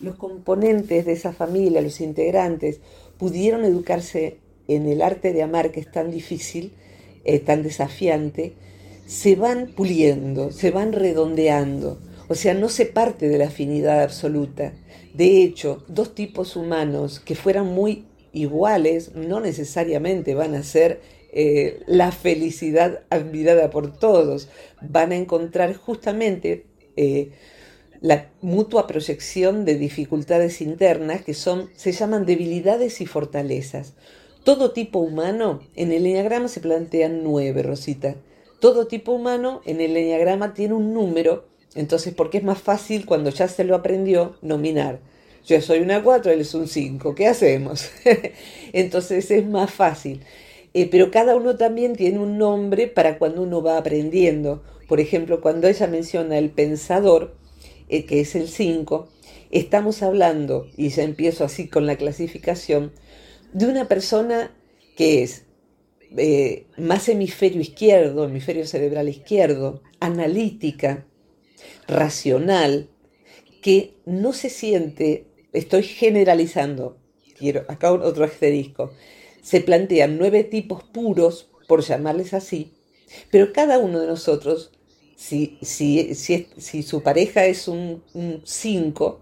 los 0.00 0.16
componentes 0.16 1.04
de 1.04 1.12
esa 1.12 1.32
familia, 1.32 1.82
los 1.82 2.00
integrantes, 2.00 2.80
pudieron 3.18 3.64
educarse 3.64 4.38
en 4.66 4.86
el 4.86 5.02
arte 5.02 5.32
de 5.32 5.42
amar 5.42 5.72
que 5.72 5.80
es 5.80 5.90
tan 5.90 6.10
difícil, 6.10 6.72
tan 7.44 7.62
desafiante, 7.62 8.54
se 9.06 9.36
van 9.36 9.68
puliendo, 9.68 10.50
se 10.52 10.70
van 10.70 10.92
redondeando. 10.92 11.98
O 12.28 12.34
sea, 12.34 12.54
no 12.54 12.68
se 12.68 12.86
parte 12.86 13.28
de 13.28 13.38
la 13.38 13.46
afinidad 13.46 14.02
absoluta. 14.02 14.74
De 15.14 15.42
hecho, 15.42 15.82
dos 15.88 16.14
tipos 16.14 16.56
humanos 16.56 17.20
que 17.20 17.34
fueran 17.34 17.66
muy 17.66 18.04
iguales 18.32 19.14
no 19.14 19.40
necesariamente 19.40 20.34
van 20.34 20.54
a 20.54 20.62
ser 20.62 21.00
eh, 21.32 21.80
la 21.86 22.12
felicidad 22.12 23.02
admirada 23.10 23.70
por 23.70 23.98
todos. 23.98 24.48
Van 24.82 25.12
a 25.12 25.16
encontrar 25.16 25.74
justamente 25.74 26.66
eh, 26.96 27.30
la 28.00 28.30
mutua 28.42 28.86
proyección 28.86 29.64
de 29.64 29.76
dificultades 29.76 30.60
internas 30.60 31.22
que 31.22 31.34
son, 31.34 31.70
se 31.76 31.92
llaman 31.92 32.26
debilidades 32.26 33.00
y 33.00 33.06
fortalezas. 33.06 33.94
Todo 34.48 34.70
tipo 34.70 34.98
humano, 35.00 35.60
en 35.76 35.92
el 35.92 36.06
enneagrama 36.06 36.48
se 36.48 36.60
plantean 36.60 37.22
nueve, 37.22 37.62
Rosita 37.62 38.16
todo 38.60 38.86
tipo 38.86 39.12
humano 39.12 39.60
en 39.66 39.82
el 39.82 39.94
enneagrama 39.94 40.54
tiene 40.54 40.72
un 40.72 40.94
número, 40.94 41.44
entonces 41.74 42.14
porque 42.14 42.38
es 42.38 42.44
más 42.44 42.56
fácil 42.56 43.04
cuando 43.04 43.28
ya 43.28 43.46
se 43.46 43.62
lo 43.64 43.74
aprendió 43.76 44.36
nominar. 44.40 45.00
Yo 45.46 45.60
soy 45.60 45.80
una 45.80 46.02
4, 46.02 46.32
él 46.32 46.40
es 46.40 46.54
un 46.54 46.66
5, 46.66 47.14
¿qué 47.14 47.26
hacemos? 47.26 47.90
entonces 48.72 49.30
es 49.30 49.46
más 49.46 49.70
fácil. 49.70 50.22
Eh, 50.72 50.88
pero 50.90 51.10
cada 51.10 51.36
uno 51.36 51.58
también 51.58 51.94
tiene 51.94 52.18
un 52.18 52.38
nombre 52.38 52.86
para 52.86 53.18
cuando 53.18 53.42
uno 53.42 53.62
va 53.62 53.76
aprendiendo. 53.76 54.62
Por 54.88 54.98
ejemplo, 54.98 55.42
cuando 55.42 55.68
ella 55.68 55.88
menciona 55.88 56.38
el 56.38 56.48
pensador, 56.48 57.34
eh, 57.90 58.06
que 58.06 58.20
es 58.20 58.34
el 58.34 58.48
5, 58.48 59.10
estamos 59.50 60.02
hablando, 60.02 60.66
y 60.74 60.88
ya 60.88 61.02
empiezo 61.02 61.44
así 61.44 61.68
con 61.68 61.84
la 61.84 61.96
clasificación, 61.96 62.92
de 63.52 63.66
una 63.66 63.88
persona 63.88 64.54
que 64.96 65.22
es 65.22 65.44
eh, 66.16 66.66
más 66.76 67.08
hemisferio 67.08 67.60
izquierdo, 67.60 68.24
hemisferio 68.24 68.66
cerebral 68.66 69.08
izquierdo, 69.08 69.82
analítica, 70.00 71.06
racional, 71.86 72.88
que 73.62 73.94
no 74.06 74.32
se 74.32 74.50
siente, 74.50 75.26
estoy 75.52 75.82
generalizando, 75.82 76.98
quiero, 77.38 77.64
acá 77.68 77.92
otro 77.92 78.24
asterisco, 78.24 78.92
se 79.42 79.60
plantean 79.60 80.18
nueve 80.18 80.44
tipos 80.44 80.82
puros, 80.84 81.50
por 81.66 81.82
llamarles 81.82 82.32
así, 82.34 82.72
pero 83.30 83.52
cada 83.52 83.78
uno 83.78 84.00
de 84.00 84.06
nosotros, 84.06 84.72
si, 85.16 85.58
si, 85.62 86.14
si, 86.14 86.82
su 86.82 87.02
pareja 87.02 87.44
es 87.44 87.68
un 87.68 88.02
5, 88.44 89.20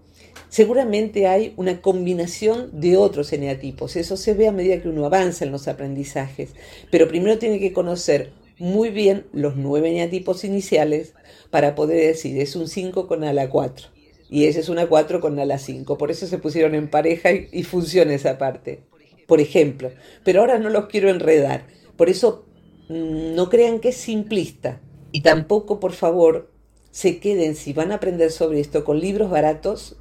seguramente 0.57 1.27
hay 1.27 1.53
una 1.55 1.81
combinación 1.81 2.81
de 2.81 2.97
otros 2.97 3.31
eneatipos. 3.31 3.95
Eso 3.95 4.17
se 4.17 4.33
ve 4.33 4.47
a 4.47 4.51
medida 4.51 4.81
que 4.81 4.89
uno 4.89 5.05
avanza 5.05 5.45
en 5.45 5.51
los 5.51 5.67
aprendizajes. 5.67 6.55
Pero 6.89 7.07
primero 7.07 7.37
tiene 7.37 7.59
que 7.59 7.73
conocer 7.73 8.31
muy 8.57 8.89
bien 8.89 9.27
los 9.33 9.55
nueve 9.55 9.91
eneatipos 9.91 10.43
iniciales 10.43 11.13
para 11.51 11.75
poder 11.75 12.07
decir, 12.07 12.41
es 12.41 12.55
un 12.55 12.67
5 12.67 13.07
con 13.07 13.23
ala 13.23 13.51
4. 13.51 13.89
Y 14.31 14.45
ese 14.45 14.61
es 14.61 14.69
una 14.69 14.87
4 14.87 15.21
con 15.21 15.37
ala 15.37 15.59
5. 15.59 15.95
Por 15.95 16.09
eso 16.09 16.25
se 16.25 16.39
pusieron 16.39 16.73
en 16.73 16.89
pareja 16.89 17.31
y, 17.31 17.49
y 17.51 17.61
funciona 17.61 18.15
esa 18.15 18.39
parte. 18.39 18.79
Por 19.27 19.39
ejemplo. 19.39 19.91
Pero 20.23 20.41
ahora 20.41 20.57
no 20.57 20.71
los 20.71 20.87
quiero 20.87 21.11
enredar. 21.11 21.67
Por 21.97 22.09
eso 22.09 22.47
mm, 22.89 23.35
no 23.35 23.49
crean 23.49 23.79
que 23.79 23.89
es 23.89 23.97
simplista. 23.97 24.81
Y 25.11 25.21
tampoco, 25.21 25.79
por 25.79 25.91
favor, 25.91 26.49
se 26.89 27.19
queden, 27.19 27.55
si 27.55 27.73
van 27.73 27.91
a 27.91 27.97
aprender 27.97 28.31
sobre 28.31 28.59
esto, 28.59 28.83
con 28.83 28.99
libros 28.99 29.29
baratos 29.29 29.97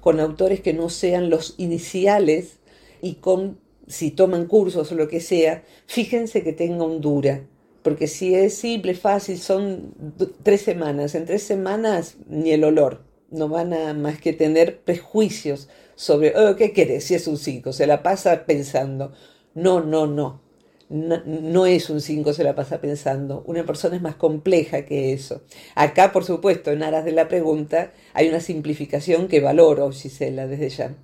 con 0.00 0.20
autores 0.20 0.60
que 0.60 0.72
no 0.72 0.90
sean 0.90 1.30
los 1.30 1.54
iniciales 1.58 2.58
y 3.02 3.14
con, 3.14 3.58
si 3.86 4.10
toman 4.10 4.46
cursos 4.46 4.90
o 4.92 4.94
lo 4.94 5.08
que 5.08 5.20
sea, 5.20 5.64
fíjense 5.86 6.42
que 6.42 6.52
tenga 6.52 6.84
un 6.84 7.00
dura. 7.00 7.44
Porque 7.82 8.06
si 8.06 8.34
es 8.34 8.54
simple, 8.54 8.94
fácil, 8.94 9.38
son 9.38 9.94
tres 10.42 10.62
semanas. 10.62 11.14
En 11.14 11.24
tres 11.24 11.42
semanas 11.42 12.16
ni 12.28 12.50
el 12.50 12.64
olor. 12.64 13.04
No 13.30 13.48
van 13.48 13.72
a 13.72 13.94
más 13.94 14.20
que 14.20 14.32
tener 14.32 14.80
prejuicios 14.80 15.68
sobre, 15.94 16.36
oh, 16.36 16.56
¿qué 16.56 16.72
querés? 16.72 17.04
Si 17.04 17.14
es 17.14 17.26
un 17.26 17.36
5, 17.36 17.72
se 17.72 17.86
la 17.86 18.02
pasa 18.02 18.46
pensando. 18.46 19.12
No, 19.54 19.80
no, 19.80 20.06
no 20.06 20.47
no, 20.90 21.66
es 21.66 21.90
un 21.90 22.00
5, 22.00 22.32
se 22.32 22.44
la 22.44 22.54
pasa 22.54 22.80
pensando. 22.80 23.42
Una 23.46 23.64
persona 23.64 23.96
es 23.96 24.02
más 24.02 24.14
compleja 24.14 24.86
que 24.86 25.12
eso. 25.12 25.42
Acá, 25.74 26.12
por 26.12 26.24
supuesto, 26.24 26.70
en 26.70 26.82
aras 26.82 27.04
de 27.04 27.12
la 27.12 27.28
pregunta, 27.28 27.92
hay 28.14 28.28
una 28.28 28.40
simplificación 28.40 29.28
que 29.28 29.40
valoro, 29.40 29.92
Gisela, 29.92 30.46
desde 30.46 30.70
ya. 30.70 30.94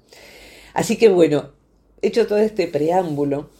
Así 0.72 0.96
que 0.96 1.08
bueno, 1.08 1.50
hecho 2.00 2.26
todo 2.26 2.38
este 2.38 2.66
preámbulo, 2.66 3.50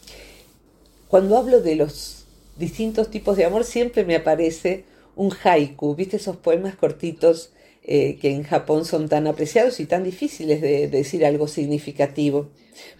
cuando 1.08 1.36
hablo 1.36 1.60
de 1.60 1.76
los 1.76 2.24
distintos 2.56 3.10
tipos 3.10 3.36
de 3.36 3.44
amor, 3.44 3.64
siempre 3.64 4.04
me 4.04 4.16
aparece 4.16 4.84
un 5.16 5.32
haiku, 5.44 5.94
¿viste 5.94 6.16
esos 6.16 6.36
poemas 6.36 6.74
cortitos 6.74 7.52
eh, 7.84 8.16
que 8.20 8.30
en 8.30 8.44
Japón 8.44 8.84
son 8.84 9.08
tan 9.08 9.26
apreciados 9.26 9.78
y 9.78 9.86
tan 9.86 10.04
difíciles 10.04 10.60
de, 10.60 10.88
decir 10.88 11.24
algo 11.24 11.48
significativo? 11.48 12.48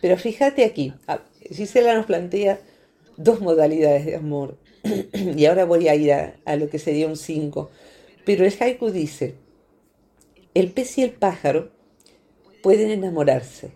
Pero 0.00 0.16
fíjate 0.16 0.64
aquí, 0.64 0.93
ah, 1.09 1.23
Gisela 1.50 1.95
nos 1.95 2.07
plantea 2.07 2.61
dos 3.16 3.40
modalidades 3.40 4.06
de 4.06 4.16
amor. 4.16 4.59
y 5.12 5.44
ahora 5.47 5.64
voy 5.64 5.88
a 5.88 5.94
ir 5.94 6.12
a, 6.12 6.56
lo 6.56 6.68
que 6.68 6.78
sería 6.78 7.06
un 7.06 7.16
5. 7.16 7.71
Pero 8.25 8.44
el 8.44 8.54
haiku 8.59 8.90
dice, 8.90 9.35
el 10.54 10.71
pez 10.71 10.99
y 10.99 11.02
el 11.02 11.12
pájaro 11.12 11.73
pueden 12.62 12.90
enamorarse, 12.90 13.71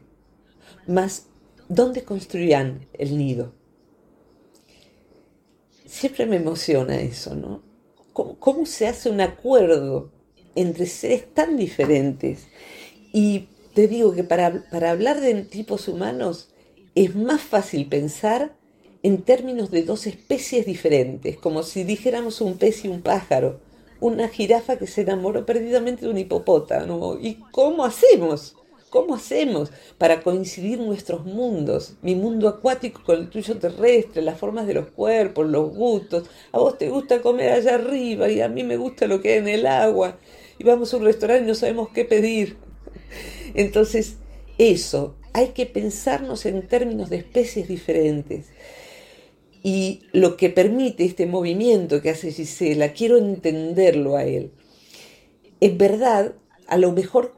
mas 0.86 1.26
¿dónde 1.68 2.02
construirán 2.02 2.86
el 2.94 3.18
nido? 3.18 3.52
Siempre 5.86 6.26
me 6.26 6.36
emociona 6.36 7.00
eso, 7.00 7.34
¿no? 7.34 7.62
¿Cómo, 8.12 8.66
se 8.66 8.88
hace 8.88 9.10
un 9.10 9.20
acuerdo 9.20 10.10
entre 10.54 10.86
seres 10.86 11.32
tan 11.32 11.56
diferentes? 11.56 12.48
Y 13.12 13.48
te 13.74 13.86
digo 13.86 14.12
que 14.12 14.24
para, 14.24 14.64
para 14.70 14.90
hablar 14.90 15.20
de 15.20 15.42
tipos 15.44 15.86
humanos 15.86 16.50
es 16.94 17.14
más 17.14 17.40
fácil 17.40 17.88
pensar 17.88 18.57
en 19.02 19.22
términos 19.22 19.70
de 19.70 19.82
dos 19.82 20.06
especies 20.06 20.66
diferentes, 20.66 21.36
como 21.36 21.62
si 21.62 21.84
dijéramos 21.84 22.40
un 22.40 22.58
pez 22.58 22.84
y 22.84 22.88
un 22.88 23.02
pájaro, 23.02 23.60
una 24.00 24.28
jirafa 24.28 24.76
que 24.76 24.86
se 24.86 25.02
enamoró 25.02 25.46
perdidamente 25.46 26.04
de 26.04 26.10
un 26.10 26.18
hipopótamo. 26.18 27.16
¿Y 27.20 27.34
cómo 27.52 27.84
hacemos? 27.84 28.56
¿Cómo 28.90 29.14
hacemos 29.14 29.70
para 29.98 30.22
coincidir 30.22 30.80
nuestros 30.80 31.26
mundos? 31.26 31.94
Mi 32.00 32.14
mundo 32.14 32.48
acuático 32.48 33.02
con 33.04 33.18
el 33.18 33.28
tuyo 33.28 33.58
terrestre, 33.58 34.22
las 34.22 34.38
formas 34.38 34.66
de 34.66 34.74
los 34.74 34.86
cuerpos, 34.90 35.46
los 35.46 35.74
gustos. 35.74 36.24
A 36.52 36.58
vos 36.58 36.78
te 36.78 36.88
gusta 36.88 37.20
comer 37.20 37.52
allá 37.52 37.74
arriba 37.74 38.30
y 38.30 38.40
a 38.40 38.48
mí 38.48 38.64
me 38.64 38.78
gusta 38.78 39.06
lo 39.06 39.20
que 39.20 39.32
hay 39.32 39.38
en 39.38 39.48
el 39.48 39.66
agua. 39.66 40.18
Y 40.58 40.64
vamos 40.64 40.92
a 40.92 40.96
un 40.96 41.04
restaurante 41.04 41.44
y 41.44 41.48
no 41.48 41.54
sabemos 41.54 41.90
qué 41.90 42.04
pedir. 42.04 42.56
Entonces, 43.54 44.16
eso, 44.56 45.16
hay 45.34 45.48
que 45.48 45.66
pensarnos 45.66 46.46
en 46.46 46.66
términos 46.66 47.10
de 47.10 47.18
especies 47.18 47.68
diferentes. 47.68 48.46
Y 49.62 50.02
lo 50.12 50.36
que 50.36 50.50
permite 50.50 51.04
este 51.04 51.26
movimiento 51.26 52.00
que 52.00 52.10
hace 52.10 52.32
Gisela, 52.32 52.92
quiero 52.92 53.16
entenderlo 53.18 54.16
a 54.16 54.24
él. 54.24 54.52
Es 55.60 55.76
verdad, 55.76 56.34
a 56.68 56.78
lo 56.78 56.92
mejor 56.92 57.34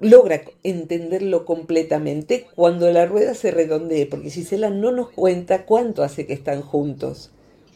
logra 0.00 0.42
entenderlo 0.62 1.44
completamente 1.44 2.46
cuando 2.54 2.90
la 2.90 3.06
rueda 3.06 3.34
se 3.34 3.50
redondee, 3.50 4.06
porque 4.06 4.30
Gisela 4.30 4.70
no 4.70 4.92
nos 4.92 5.10
cuenta 5.10 5.64
cuánto 5.64 6.02
hace 6.02 6.26
que 6.26 6.32
están 6.32 6.62
juntos 6.62 7.30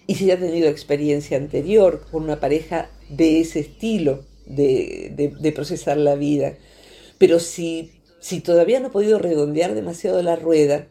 y 0.07 0.17
si 0.17 0.31
ha 0.31 0.39
tenido 0.39 0.69
experiencia 0.69 1.37
anterior 1.37 2.05
con 2.11 2.25
una 2.25 2.41
pareja 2.41 2.91
de 3.09 3.41
ese 3.41 3.61
estilo 3.61 4.25
de, 4.45 5.12
de 5.41 5.53
procesar 5.53 5.97
la 5.97 6.17
vida. 6.17 6.57
Pero 7.19 7.39
si, 7.39 7.93
si 8.19 8.41
todavía 8.41 8.81
no 8.81 8.89
ha 8.89 8.93
podido 8.93 9.19
redondear 9.19 9.75
demasiado 9.75 10.23
la 10.23 10.35
rueda, 10.35 10.89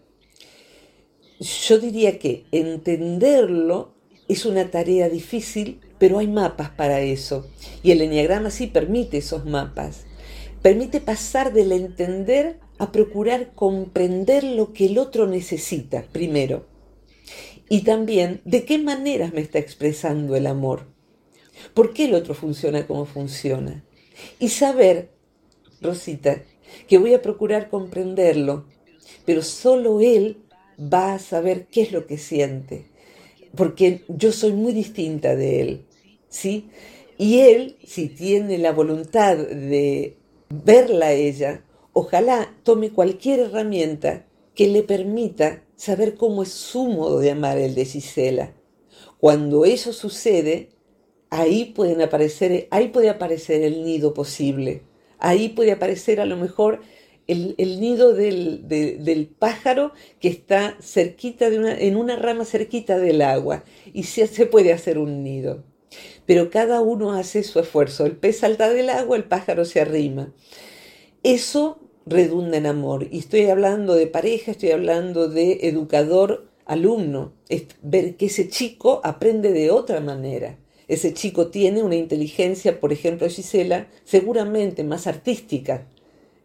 yo 1.40 1.80
diría 1.80 2.20
que 2.20 2.46
entenderlo 2.52 3.94
es 4.28 4.46
una 4.46 4.70
tarea 4.70 5.10
difícil, 5.10 5.80
pero 5.98 6.20
hay 6.20 6.28
mapas 6.28 6.70
para 6.70 7.02
eso. 7.02 7.48
Y 7.82 7.92
el 7.92 8.02
enneagrama 8.02 8.52
sí 8.52 8.68
permite 8.68 9.18
esos 9.18 9.46
mapas. 9.46 10.06
Permite 10.62 11.00
pasar 11.00 11.54
del 11.54 11.72
entender 11.72 12.60
a 12.78 12.92
procurar 12.92 13.54
comprender 13.56 14.44
lo 14.44 14.74
que 14.74 14.88
el 14.88 14.98
otro 14.98 15.28
necesita, 15.28 16.04
primero. 16.12 16.68
Y 17.70 17.82
también 17.82 18.42
de 18.46 18.66
qué 18.66 18.78
maneras 18.78 19.34
me 19.34 19.42
está 19.42 19.60
expresando 19.60 20.36
el 20.36 20.48
amor. 20.48 20.88
¿Por 21.74 21.94
qué 21.94 22.06
el 22.06 22.16
otro 22.16 22.34
funciona 22.34 22.86
como 22.86 23.06
funciona? 23.06 23.84
Y 24.40 24.50
saber, 24.50 25.12
Rosita, 25.82 26.44
que 26.88 26.98
voy 26.98 27.14
a 27.14 27.22
procurar 27.22 27.70
comprenderlo, 27.70 28.66
pero 29.26 29.42
solo 29.42 30.02
él 30.02 30.38
va 30.80 31.14
a 31.14 31.20
saber 31.20 31.68
qué 31.68 31.82
es 31.82 31.92
lo 31.92 32.08
que 32.08 32.18
siente, 32.18 32.90
porque 33.56 34.04
yo 34.08 34.32
soy 34.32 34.54
muy 34.54 34.74
distinta 34.74 35.36
de 35.36 35.62
él, 35.62 35.86
¿sí? 36.30 36.70
Y 37.18 37.40
él, 37.40 37.78
si 37.84 38.08
tiene 38.08 38.58
la 38.58 38.72
voluntad 38.72 39.38
de 39.38 40.18
verla 40.50 41.08
a 41.08 41.14
ella, 41.14 41.66
ojalá 41.94 42.56
tome 42.64 42.92
cualquier 42.92 43.42
herramienta 43.42 44.26
que 44.56 44.68
le 44.68 44.84
permita 44.84 45.64
saber 45.76 46.16
cómo 46.16 46.44
es 46.44 46.50
su 46.50 46.86
modo 46.86 47.20
de 47.20 47.32
amar 47.32 47.58
el 47.58 47.76
de 47.76 47.86
Gisela. 47.86 48.54
Cuando 49.20 49.66
eso 49.66 49.92
sucede, 49.94 50.70
ahí 51.30 51.66
pueden 51.66 52.02
aparecer, 52.02 52.68
ahí 52.72 52.88
puede 52.90 53.10
aparecer 53.10 53.64
el 53.64 53.84
nido 53.84 54.14
posible. 54.14 54.84
Ahí 55.18 55.50
puede 55.50 55.74
aparecer 55.74 56.22
a 56.22 56.26
lo 56.26 56.38
mejor 56.38 56.82
el, 57.30 57.80
nido 57.80 58.14
del, 58.14 59.30
pájaro 59.38 59.94
que 60.20 60.30
está 60.30 60.76
cerquita 60.82 61.50
de 61.50 61.60
una, 61.60 61.78
en 61.78 61.96
una 61.96 62.16
rama 62.16 62.44
cerquita 62.44 62.98
del 62.98 63.22
agua 63.22 63.64
y 63.94 64.04
se, 64.04 64.26
se 64.26 64.48
puede 64.48 64.74
hacer 64.74 64.98
un 64.98 65.24
nido. 65.24 65.64
Pero 66.26 66.50
cada 66.50 66.82
uno 66.82 67.14
hace 67.14 67.44
su 67.44 67.60
esfuerzo. 67.60 68.06
El 68.06 68.18
pez 68.18 68.40
salta 68.40 68.70
del 68.70 68.90
agua, 68.90 69.16
el 69.16 69.26
pájaro 69.26 69.66
se 69.66 69.80
arrima. 69.80 70.34
Eso 71.24 71.80
redunda 72.06 72.58
en 72.58 72.66
amor. 72.66 73.08
Y 73.12 73.20
estoy 73.20 73.46
hablando 73.46 73.94
de 73.96 74.08
pareja, 74.08 74.52
estoy 74.52 74.72
hablando 74.72 75.28
de 75.28 75.60
educador 75.64 76.50
alumno. 76.66 77.34
Ver 77.84 78.16
que 78.16 78.28
ese 78.28 78.50
chico 78.50 79.02
aprende 79.04 79.54
de 79.54 79.70
otra 79.70 80.00
manera. 80.02 80.58
Ese 80.88 81.14
chico 81.14 81.48
tiene 81.50 81.84
una 81.84 81.96
inteligencia, 81.96 82.80
por 82.80 82.92
ejemplo, 82.92 83.30
Gisela, 83.30 83.88
seguramente 84.04 84.84
más 84.84 85.06
artística 85.06 85.88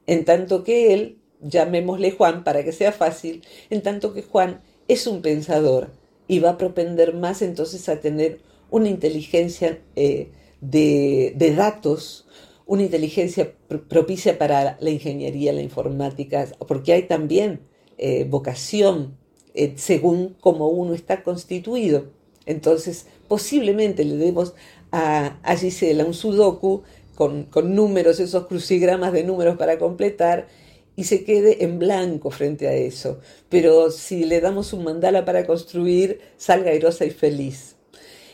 en 0.06 0.24
tanto 0.24 0.64
que 0.64 0.92
él, 0.92 1.18
llamémosle 1.40 2.12
Juan 2.12 2.44
para 2.44 2.64
que 2.64 2.72
sea 2.72 2.92
fácil, 2.92 3.42
en 3.70 3.82
tanto 3.82 4.14
que 4.14 4.22
Juan 4.22 4.60
es 4.88 5.06
un 5.06 5.22
pensador 5.22 5.90
y 6.26 6.38
va 6.38 6.50
a 6.50 6.58
propender 6.58 7.14
más 7.14 7.42
entonces 7.42 7.88
a 7.88 8.00
tener 8.00 8.40
una 8.70 8.88
inteligencia 8.88 9.80
eh, 9.94 10.30
de, 10.60 11.54
datos, 11.56 12.26
una 12.66 12.82
inteligencia 12.82 13.54
propicia 13.88 14.38
para 14.38 14.76
la 14.80 14.90
ingeniería, 14.90 15.52
la 15.52 15.62
informática, 15.62 16.48
porque 16.66 16.92
hay 16.92 17.02
también 17.02 17.60
eh, 17.98 18.26
vocación 18.28 19.16
eh, 19.54 19.74
según 19.76 20.36
cómo 20.40 20.68
uno 20.68 20.94
está 20.94 21.22
constituido. 21.22 22.06
Entonces, 22.46 23.06
posiblemente 23.28 24.04
le 24.04 24.16
demos 24.16 24.54
a, 24.90 25.38
a 25.42 25.56
Gisela 25.56 26.04
un 26.04 26.14
sudoku 26.14 26.82
con, 27.14 27.44
con 27.44 27.74
números, 27.74 28.20
esos 28.20 28.46
crucigramas 28.46 29.12
de 29.12 29.24
números 29.24 29.56
para 29.56 29.78
completar, 29.78 30.48
y 30.96 31.04
se 31.04 31.24
quede 31.24 31.64
en 31.64 31.78
blanco 31.78 32.30
frente 32.30 32.68
a 32.68 32.74
eso. 32.74 33.18
Pero 33.48 33.90
si 33.90 34.24
le 34.24 34.40
damos 34.40 34.72
un 34.72 34.84
mandala 34.84 35.24
para 35.24 35.46
construir, 35.46 36.20
salga 36.36 36.70
airosa 36.70 37.04
y 37.04 37.10
feliz. 37.10 37.76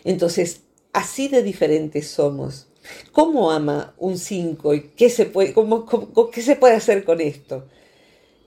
Entonces, 0.05 0.63
así 0.93 1.29
de 1.29 1.43
diferentes 1.43 2.09
somos. 2.09 2.69
¿Cómo 3.13 3.51
ama 3.51 3.95
un 3.99 4.19
5 4.19 4.75
y 4.75 4.81
qué 4.91 5.11
se, 5.11 5.27
puede, 5.27 5.53
cómo, 5.53 5.87
qué 6.33 6.43
se 6.43 6.57
puede 6.57 6.75
hacer 6.75 7.05
con 7.05 7.21
esto? 7.21 7.67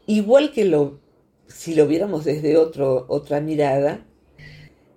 Igual 0.07 0.51
que 0.51 0.65
lo, 0.65 0.99
si 1.47 1.75
lo 1.75 1.87
viéramos 1.87 2.25
desde 2.25 2.57
otro, 2.57 3.05
otra 3.09 3.39
mirada, 3.41 4.05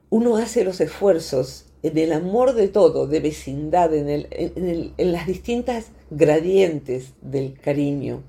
uno 0.09 0.37
hace 0.37 0.65
los 0.65 0.81
esfuerzos 0.81 1.66
en 1.83 1.99
el 1.99 2.13
amor 2.13 2.55
de 2.55 2.69
todo, 2.69 3.07
de 3.07 3.21
vecindad, 3.21 3.95
en, 3.95 4.09
el, 4.09 4.29
en, 4.31 4.93
en 4.97 5.13
las 5.13 5.27
distintas 5.27 5.93
gradientes 6.11 7.13
del 7.21 7.59
cariño. 7.61 8.23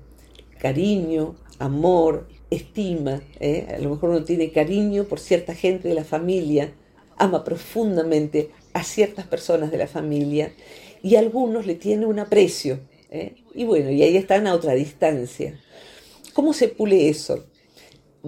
Cariño, 0.58 1.36
amor, 1.58 2.28
estima. 2.50 3.22
¿eh? 3.40 3.66
A 3.74 3.78
lo 3.78 3.90
mejor 3.90 4.10
uno 4.10 4.24
tiene 4.24 4.50
cariño 4.50 5.04
por 5.04 5.20
cierta 5.20 5.54
gente 5.54 5.88
de 5.88 5.94
la 5.94 6.04
familia, 6.04 6.72
ama 7.16 7.44
profundamente 7.44 8.50
a 8.72 8.84
ciertas 8.84 9.26
personas 9.26 9.70
de 9.70 9.78
la 9.78 9.86
familia 9.86 10.52
y 11.02 11.16
a 11.16 11.20
algunos 11.20 11.66
le 11.66 11.74
tiene 11.74 12.06
un 12.06 12.18
aprecio. 12.18 12.80
¿eh? 13.10 13.36
Y 13.54 13.64
bueno, 13.64 13.90
y 13.90 14.02
ahí 14.02 14.16
están 14.16 14.46
a 14.46 14.54
otra 14.54 14.74
distancia. 14.74 15.58
¿Cómo 16.32 16.52
se 16.52 16.68
pule 16.68 17.08
eso? 17.08 17.46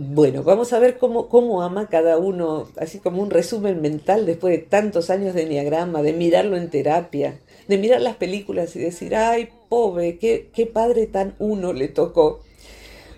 Bueno, 0.02 0.42
vamos 0.42 0.73
a 0.73 0.78
ver 0.78 0.97
cómo, 0.97 1.28
cómo 1.28 1.61
ama 1.61 1.88
cada 1.88 2.16
uno, 2.16 2.69
así 2.78 3.00
como 3.00 3.23
un 3.23 3.28
resumen 3.28 3.83
mental 3.83 4.25
después 4.25 4.50
de 4.57 4.64
tantos 4.64 5.11
años 5.11 5.35
de 5.35 5.42
enneagrama, 5.42 6.00
de 6.00 6.14
mirarlo 6.14 6.57
en 6.57 6.71
terapia, 6.71 7.38
de 7.69 7.76
mirar 7.76 8.00
las 8.00 8.16
películas 8.16 8.75
y 8.76 8.78
decir, 8.78 9.14
ay, 9.14 9.50
pobre, 9.69 10.16
qué, 10.16 10.49
qué 10.54 10.64
padre 10.64 11.07
tan 11.07 11.35
uno 11.38 11.75
le 11.75 11.88
tocó. 11.88 12.40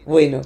Bueno, 0.07 0.43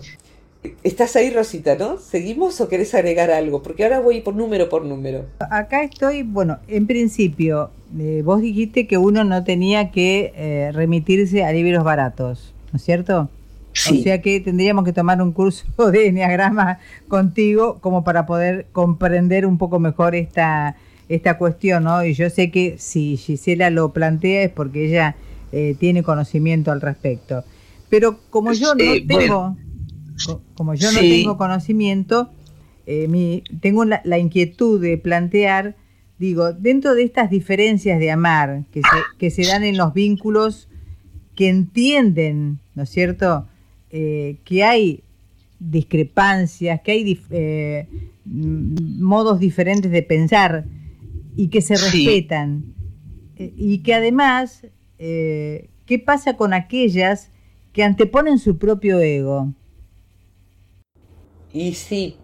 Estás 0.83 1.15
ahí, 1.15 1.31
Rosita, 1.31 1.77
¿no? 1.77 1.97
¿Seguimos 1.99 2.61
o 2.61 2.69
querés 2.69 2.93
agregar 2.95 3.31
algo? 3.31 3.63
Porque 3.63 3.85
ahora 3.85 4.01
voy 4.01 4.21
por 4.21 4.35
número 4.35 4.69
por 4.69 4.85
número. 4.85 5.27
Acá 5.39 5.85
estoy, 5.85 6.25
bueno, 6.25 6.59
en 6.67 6.89
principio, 6.89 7.71
eh, 7.97 8.23
vos 8.25 8.41
dijiste 8.41 8.89
que 8.89 8.99
uno 8.99 9.23
no 9.23 9.45
tenía 9.45 9.93
que 9.93 10.33
eh, 10.35 10.73
remitirse 10.73 11.45
a 11.45 11.53
libros 11.53 11.85
baratos, 11.85 12.53
¿no 12.73 12.79
es 12.79 12.83
cierto? 12.83 13.31
O 13.91 14.03
sea 14.03 14.23
que 14.23 14.41
tendríamos 14.41 14.85
que 14.85 14.93
tomar 14.93 15.21
un 15.21 15.33
curso 15.33 15.65
de 15.93 16.09
enneagrama 16.09 16.79
contigo 17.09 17.79
como 17.81 18.05
para 18.05 18.27
poder 18.27 18.67
comprender 18.73 19.47
un 19.47 19.59
poco 19.59 19.79
mejor 19.79 20.15
esta, 20.15 20.77
esta 21.09 21.39
cuestión, 21.39 21.85
¿no? 21.85 22.05
Y 22.05 22.15
yo 22.15 22.31
sé 22.31 22.51
que 22.51 22.77
si 22.79 23.17
Gisela 23.17 23.71
lo 23.71 23.93
plantea 23.93 24.43
es 24.43 24.51
porque 24.51 24.87
ella 24.87 25.17
eh, 25.53 25.77
tiene 25.79 26.03
conocimiento 26.03 26.73
al 26.73 26.81
respecto. 26.81 27.45
Pero 27.89 28.19
como 28.31 28.53
yo 28.53 28.75
no 28.75 28.85
tengo 29.07 29.57
como 30.55 30.75
yo 30.75 30.91
no 30.93 31.01
tengo 31.01 31.37
conocimiento, 31.37 32.31
eh, 32.87 33.43
tengo 33.61 33.85
la, 33.85 34.19
inquietud 34.19 34.81
de 34.81 34.97
plantear, 34.97 35.77
digo, 36.19 36.53
dentro 36.53 36.95
de 36.95 37.03
estas 37.03 37.29
diferencias 37.29 37.99
de 37.99 38.11
amar 38.11 38.65
que 38.73 38.81
se, 38.81 39.19
que 39.19 39.31
se 39.31 39.47
dan 39.47 39.63
en 39.63 39.77
los 39.77 39.93
vínculos 39.93 40.69
que 41.35 41.49
entienden, 41.49 42.61
¿no 42.75 42.85
es 42.85 42.91
cierto?, 42.91 43.47
eh, 43.91 44.39
que 44.45 44.65
hay 44.65 45.03
discrepancias, 45.59 46.81
que 46.83 46.93
hay 46.93 47.21
eh, 47.31 47.89
modos 48.25 49.41
diferentes 49.41 49.91
de 49.91 50.03
pensar 50.03 50.65
y 51.37 51.49
que 51.49 51.61
se 51.61 51.75
respetan. 51.77 52.75
y 53.39 53.79
que 53.79 53.95
además, 53.95 54.67
¿qué 54.99 56.03
pasa 56.05 56.37
con 56.37 56.55
aquellas 56.55 57.31
que 57.73 57.85
anteponen 57.85 58.39
su 58.39 58.57
propio 58.57 59.01
ego? 59.01 59.53
Y 61.53 61.75
sí, 61.75 62.17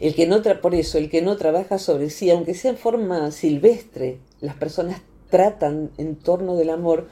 el 0.00 0.14
que 0.14 0.26
no 0.26 0.42
por 0.60 0.74
eso, 0.74 0.98
el 0.98 1.08
que 1.08 1.22
no 1.22 1.36
trabaja 1.36 1.78
sobre 1.78 2.10
sí, 2.10 2.30
aunque 2.30 2.54
sea 2.54 2.72
en 2.72 2.76
forma 2.76 3.30
silvestre, 3.30 4.18
las 4.40 4.54
personas 4.54 5.00
tratan 5.30 5.90
en 5.98 6.16
torno 6.16 6.56
del 6.56 6.70
amor. 6.70 7.08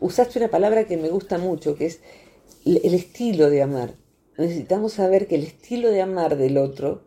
Usaste 0.00 0.38
una 0.38 0.48
palabra 0.48 0.84
que 0.86 0.96
me 0.96 1.08
gusta 1.08 1.38
mucho, 1.38 1.74
que 1.74 1.86
es 1.86 2.00
el 2.64 2.94
estilo 2.94 3.50
de 3.50 3.62
amar. 3.62 3.94
Necesitamos 4.36 4.92
saber 4.92 5.26
que 5.26 5.34
el 5.34 5.42
estilo 5.42 5.90
de 5.90 6.00
amar 6.00 6.36
del 6.36 6.58
otro 6.58 7.02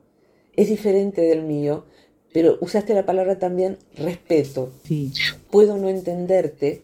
es 0.56 0.67
diferente 0.69 1.21
del 1.21 1.43
mío, 1.43 1.86
pero 2.34 2.58
usaste 2.62 2.93
la 2.93 3.06
palabra 3.06 3.39
también 3.39 3.77
respeto. 3.95 4.71
Sí. 4.84 5.12
Puedo 5.49 5.77
no 5.77 5.89
entenderte 5.89 6.84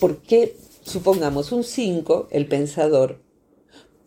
porque, 0.00 0.56
supongamos, 0.82 1.52
un 1.52 1.64
5, 1.64 2.28
el 2.30 2.46
pensador, 2.46 3.20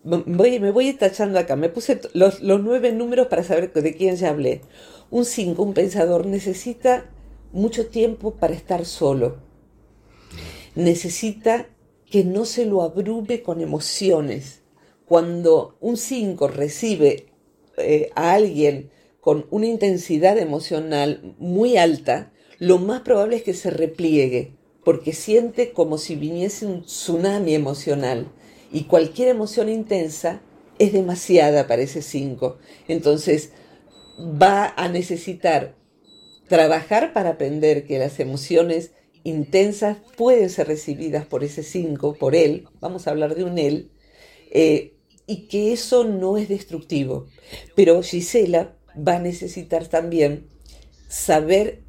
me 0.04 0.72
voy 0.72 0.94
tachando 0.94 1.40
acá, 1.40 1.56
me 1.56 1.70
puse 1.70 2.00
los, 2.14 2.42
nueve 2.42 2.92
números 2.92 3.28
para 3.28 3.44
saber 3.44 3.72
de 3.74 3.96
quién 3.96 4.16
ya 4.16 4.30
hablé. 4.30 4.62
Un 5.10 5.26
5, 5.26 5.62
un 5.62 5.74
pensador, 5.74 6.26
necesita 6.26 7.10
mucho 7.52 7.88
tiempo 7.88 8.36
para 8.36 8.54
estar 8.54 8.86
solo. 8.86 9.38
Necesita 10.76 11.68
que 12.10 12.24
no 12.24 12.46
se 12.46 12.66
lo 12.66 12.82
abrume 12.82 13.42
con 13.42 13.62
emociones. 13.62 14.62
Cuando 15.06 15.78
un 15.80 15.98
5 15.98 16.48
recibe 16.48 17.28
eh, 17.78 18.10
a 18.16 18.34
alguien 18.34 18.90
con 19.22 19.46
una 19.50 19.68
intensidad 19.68 20.38
emocional 20.38 21.36
muy 21.38 21.78
alta, 21.78 22.32
lo 22.60 22.78
más 22.78 23.02
probable 23.02 23.38
es 23.38 23.44
que 23.44 23.54
se 23.54 23.70
repliegue, 23.70 24.56
porque 24.84 25.14
siente 25.14 25.74
como 25.74 25.98
si 25.98 26.16
viniese 26.16 26.66
un 26.66 26.84
tsunami 26.84 27.54
emocional 27.54 28.32
y 28.72 28.84
cualquier 28.84 29.30
emoción 29.30 29.70
intensa 29.70 30.42
es 30.80 30.94
demasiada 30.94 31.68
para 31.68 31.82
ese 31.82 32.02
5. 32.02 32.58
Entonces 32.88 33.52
va 34.20 34.74
a 34.76 34.88
necesitar 34.88 35.76
trabajar 36.48 37.14
para 37.14 37.32
aprender 37.32 37.86
que 37.86 38.00
las 38.00 38.20
emociones 38.20 38.92
intensas 39.30 39.98
pueden 40.16 40.50
ser 40.50 40.68
recibidas 40.68 41.26
por 41.26 41.44
ese 41.44 41.64
5, 41.64 42.16
por 42.16 42.36
él, 42.36 42.68
vamos 42.80 43.08
a 43.08 43.12
hablar 43.12 43.36
de 43.36 43.44
un 43.44 43.58
él, 43.58 43.92
eh, 44.52 44.94
y 45.26 45.48
que 45.48 45.74
eso 45.74 46.06
no 46.06 46.38
es 46.38 46.48
destructivo. 46.48 47.28
Pero 47.76 48.02
Gisela 48.02 48.76
va 48.96 49.18
a 49.18 49.20
necesitar 49.20 49.88
también 49.88 50.48
saber 51.10 51.82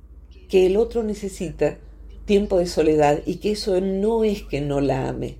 que 0.48 0.66
el 0.66 0.76
otro 0.76 1.02
necesita 1.02 1.78
tiempo 2.24 2.58
de 2.58 2.66
soledad 2.66 3.22
y 3.24 3.36
que 3.36 3.52
eso 3.52 3.80
no 3.80 4.24
es 4.24 4.42
que 4.42 4.60
no 4.60 4.80
la 4.80 5.08
ame, 5.08 5.38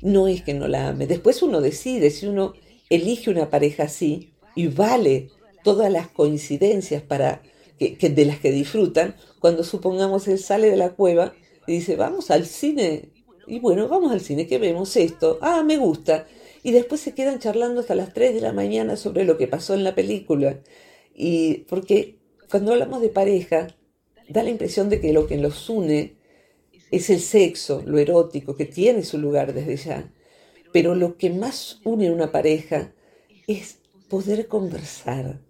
no 0.00 0.26
es 0.28 0.42
que 0.42 0.54
no 0.54 0.66
la 0.66 0.88
ame. 0.88 1.06
Después 1.06 1.42
uno 1.42 1.60
decide 1.60 2.10
si 2.10 2.26
uno 2.26 2.54
elige 2.88 3.30
una 3.30 3.50
pareja 3.50 3.84
así 3.84 4.32
y 4.54 4.68
vale 4.68 5.28
todas 5.62 5.92
las 5.92 6.08
coincidencias 6.08 7.02
para 7.02 7.42
que, 7.92 8.10
de 8.10 8.24
las 8.24 8.38
que 8.40 8.50
disfrutan, 8.50 9.16
cuando 9.40 9.64
supongamos 9.64 10.26
él 10.28 10.38
sale 10.38 10.70
de 10.70 10.76
la 10.76 10.90
cueva 10.90 11.34
y 11.66 11.72
dice, 11.72 11.96
vamos 11.96 12.30
al 12.30 12.46
cine. 12.46 13.10
Y 13.46 13.60
bueno, 13.60 13.88
vamos 13.88 14.12
al 14.12 14.20
cine, 14.20 14.46
que 14.46 14.58
vemos 14.58 14.96
esto? 14.96 15.38
Ah, 15.40 15.62
me 15.62 15.76
gusta. 15.76 16.26
Y 16.62 16.72
después 16.72 17.00
se 17.00 17.14
quedan 17.14 17.38
charlando 17.38 17.80
hasta 17.80 17.94
las 17.94 18.14
3 18.14 18.34
de 18.34 18.40
la 18.40 18.52
mañana 18.52 18.96
sobre 18.96 19.24
lo 19.24 19.36
que 19.36 19.46
pasó 19.46 19.74
en 19.74 19.84
la 19.84 19.94
película. 19.94 20.60
Y 21.14 21.58
porque 21.68 22.16
cuando 22.50 22.72
hablamos 22.72 23.00
de 23.02 23.10
pareja, 23.10 23.68
da 24.28 24.42
la 24.42 24.50
impresión 24.50 24.88
de 24.88 25.00
que 25.00 25.12
lo 25.12 25.26
que 25.26 25.36
los 25.36 25.68
une 25.68 26.16
es 26.90 27.10
el 27.10 27.20
sexo, 27.20 27.82
lo 27.84 27.98
erótico, 27.98 28.56
que 28.56 28.64
tiene 28.64 29.02
su 29.02 29.18
lugar 29.18 29.52
desde 29.52 29.76
ya. 29.76 30.12
Pero 30.72 30.94
lo 30.94 31.16
que 31.16 31.30
más 31.30 31.80
une 31.84 32.08
a 32.08 32.12
una 32.12 32.32
pareja 32.32 32.92
es 33.46 33.78
poder 34.08 34.48
conversar, 34.48 35.40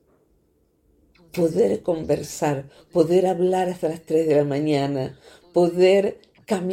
poder 1.35 1.83
conversar, 1.83 2.68
poder 2.92 3.27
hablar 3.27 3.68
hasta 3.68 3.88
las 3.88 4.03
3 4.03 4.27
de 4.27 4.37
la 4.37 4.44
mañana, 4.44 5.18
poder 5.53 6.20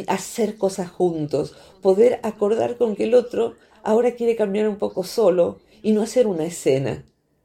hacer 0.06 0.56
cosas 0.56 0.90
juntos, 0.90 1.54
poder 1.80 2.20
acordar 2.22 2.76
con 2.76 2.94
que 2.94 3.04
el 3.04 3.14
otro 3.14 3.54
ahora 3.82 4.12
quiere 4.12 4.36
cambiar 4.36 4.68
un 4.68 4.76
poco 4.76 5.02
solo 5.02 5.58
y 5.82 5.92
no 5.92 6.02
hacer 6.02 6.26
una 6.26 6.44
escena 6.44 7.04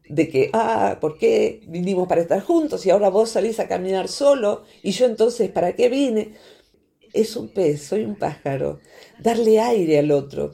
de 0.10 0.30
que, 0.30 0.50
ah, 0.54 0.98
¿por 1.02 1.18
qué 1.18 1.62
vinimos 1.68 2.08
para 2.08 2.22
estar 2.22 2.42
juntos 2.42 2.86
y 2.86 2.90
ahora 2.90 3.10
vos 3.10 3.30
salís 3.30 3.60
a 3.60 3.68
caminar 3.68 4.08
solo 4.08 4.64
y 4.84 4.92
yo 4.92 5.06
entonces, 5.06 5.50
¿para 5.50 5.76
qué 5.76 5.90
vine? 5.90 6.34
es 7.14 7.36
un 7.36 7.50
pez, 7.50 7.84
soy 7.84 8.04
un 8.04 8.16
pájaro, 8.16 8.80
darle 9.20 9.60
aire 9.60 10.00
al 10.00 10.12
otro. 10.12 10.54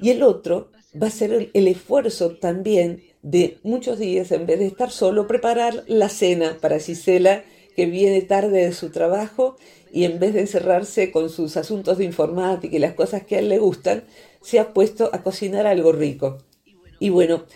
Y 0.00 0.10
el 0.10 0.22
otro 0.22 0.70
va 1.00 1.08
a 1.08 1.10
ser 1.10 1.50
el, 1.52 1.68
esfuerzo 1.68 2.36
también 2.36 3.02
de 3.24 3.58
muchos 3.62 3.98
días, 3.98 4.30
en 4.32 4.46
vez 4.46 4.58
de 4.58 4.66
estar 4.66 4.90
solo, 4.90 5.26
preparar 5.26 5.82
la 5.86 6.10
cena 6.10 6.58
para 6.60 6.78
Gisela, 6.78 7.42
que 7.74 7.86
viene 7.86 8.20
tarde 8.20 8.66
de 8.66 8.72
su 8.72 8.90
trabajo 8.90 9.56
y 9.90 10.04
en 10.04 10.18
vez 10.18 10.34
de 10.34 10.40
encerrarse 10.40 11.10
con 11.10 11.30
sus 11.30 11.56
asuntos 11.56 11.98
de 11.98 12.04
informática 12.04 12.76
y 12.76 12.78
las 12.78 12.92
cosas 12.92 13.24
que 13.24 13.36
a 13.36 13.38
él 13.38 13.48
le 13.48 13.58
gustan, 13.58 14.04
se 14.42 14.60
ha 14.60 14.74
puesto 14.74 15.08
a 15.12 15.22
cocinar 15.22 15.66
algo 15.66 15.90
rico. 15.92 16.38
Y 17.00 17.08
bueno, 17.08 17.46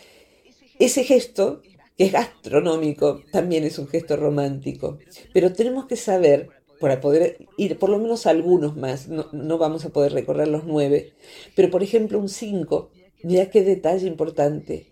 ese 0.79 1.05
gesto, 1.05 1.61
que 1.99 2.07
es 2.07 2.13
gastronómico, 2.13 3.21
también 3.31 3.65
es 3.65 3.79
un 3.79 3.89
gesto 3.89 4.17
romántico. 4.17 4.99
Pero 5.35 5.53
tenemos 5.53 5.85
que 5.85 5.97
saber, 5.97 6.49
para 6.81 7.03
poder 7.03 7.47
ir 7.59 7.79
por 7.79 7.91
lo 7.91 7.99
menos 7.99 8.27
algunos 8.27 8.75
más, 8.75 9.09
no, 9.09 9.27
no 9.33 9.59
vamos 9.59 9.85
a 9.85 9.91
poder 9.91 10.13
recorrer 10.13 10.49
los 10.49 10.65
nueve, 10.65 11.13
pero 11.55 11.71
por 11.71 11.83
ejemplo 11.83 12.19
un 12.19 12.31
cinco, 12.31 12.91
mira 13.23 13.51
qué 13.51 13.63
detalle 13.63 14.07
importante. 14.07 14.87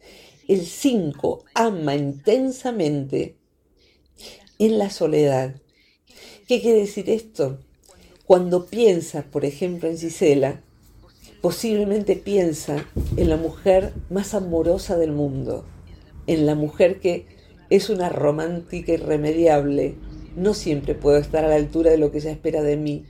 El 0.49 0.65
cinco 0.65 1.45
ama 1.55 1.97
intensamente 1.97 3.35
en 4.61 4.79
la 4.79 4.91
soledad. 4.91 5.57
¿Qué 6.47 6.61
quiere 6.61 6.79
decir 6.79 7.11
esto? 7.11 7.59
Cuando 8.27 8.67
piensa, 8.67 9.25
por 9.25 9.45
ejemplo, 9.45 9.89
en 9.89 9.99
Gisela, 9.99 10.63
posiblemente 11.41 12.15
piensa 12.15 12.87
en 13.17 13.29
la 13.29 13.37
mujer 13.37 13.93
más 14.09 14.35
amorosa 14.35 14.97
del 14.97 15.11
mundo, 15.11 15.65
en 16.29 16.47
la 16.47 16.55
mujer 16.55 17.01
que 17.01 17.27
es 17.69 17.91
una 17.91 18.09
romántica 18.09 18.93
irremediable. 18.93 19.97
No 20.37 20.55
siempre 20.55 20.95
puedo 20.95 21.19
estar 21.19 21.45
a 21.45 21.49
la 21.49 21.57
altura 21.57 21.91
de 21.91 21.99
lo 21.99 22.13
que 22.13 22.19
ella 22.19 22.31
espera 22.31 22.63
de 22.63 22.77
mí, 22.77 23.05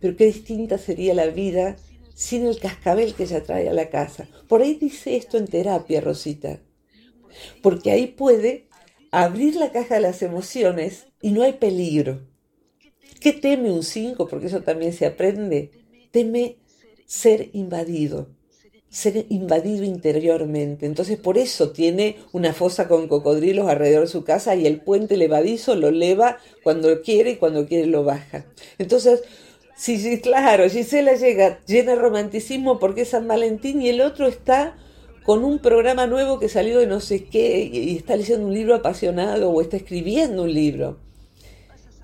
pero 0.00 0.16
qué 0.16 0.24
distinta 0.24 0.78
sería 0.78 1.12
la 1.12 1.26
vida 1.26 1.76
sin 2.14 2.46
el 2.46 2.58
cascabel 2.58 3.12
que 3.12 3.24
ella 3.24 3.42
trae 3.42 3.68
a 3.68 3.74
la 3.74 3.90
casa. 3.90 4.28
Por 4.48 4.62
ahí 4.62 4.78
dice 4.80 5.16
esto 5.16 5.36
en 5.36 5.46
terapia, 5.46 6.00
Rosita, 6.00 6.60
porque 7.62 7.90
ahí 7.90 8.06
puede 8.06 8.66
abrir 9.10 9.56
la 9.56 9.72
caja 9.72 9.96
de 9.96 10.00
las 10.00 10.22
emociones 10.22 11.06
y 11.20 11.32
no 11.32 11.42
hay 11.42 11.54
peligro. 11.54 12.20
¿Qué 13.20 13.32
teme 13.32 13.70
un 13.70 13.82
5? 13.82 14.28
Porque 14.28 14.46
eso 14.46 14.62
también 14.62 14.92
se 14.92 15.06
aprende. 15.06 15.70
Teme 16.10 16.56
ser 17.06 17.50
invadido, 17.52 18.28
ser 18.88 19.26
invadido 19.28 19.84
interiormente. 19.84 20.86
Entonces 20.86 21.18
por 21.18 21.38
eso 21.38 21.70
tiene 21.72 22.16
una 22.32 22.52
fosa 22.52 22.88
con 22.88 23.08
cocodrilos 23.08 23.68
alrededor 23.68 24.02
de 24.02 24.08
su 24.08 24.24
casa 24.24 24.54
y 24.54 24.66
el 24.66 24.80
puente 24.80 25.16
levadizo 25.16 25.74
lo 25.74 25.90
leva 25.90 26.38
cuando 26.62 27.02
quiere 27.02 27.32
y 27.32 27.36
cuando 27.36 27.66
quiere 27.66 27.86
lo 27.86 28.04
baja. 28.04 28.46
Entonces, 28.78 29.22
sí, 29.76 29.98
sí, 29.98 30.20
claro, 30.20 30.68
Gisela 30.70 31.14
llega 31.14 31.60
llena 31.66 31.92
de 31.92 32.00
romanticismo 32.00 32.78
porque 32.78 33.02
es 33.02 33.08
San 33.08 33.28
Valentín 33.28 33.82
y 33.82 33.88
el 33.88 34.00
otro 34.00 34.28
está 34.28 34.78
con 35.24 35.44
un 35.44 35.58
programa 35.58 36.06
nuevo 36.06 36.38
que 36.38 36.48
salió 36.48 36.78
de 36.78 36.86
no 36.86 37.00
sé 37.00 37.24
qué 37.24 37.68
y 37.72 37.96
está 37.96 38.16
leyendo 38.16 38.46
un 38.46 38.54
libro 38.54 38.74
apasionado 38.74 39.50
o 39.50 39.60
está 39.60 39.76
escribiendo 39.76 40.44
un 40.44 40.54
libro. 40.54 40.98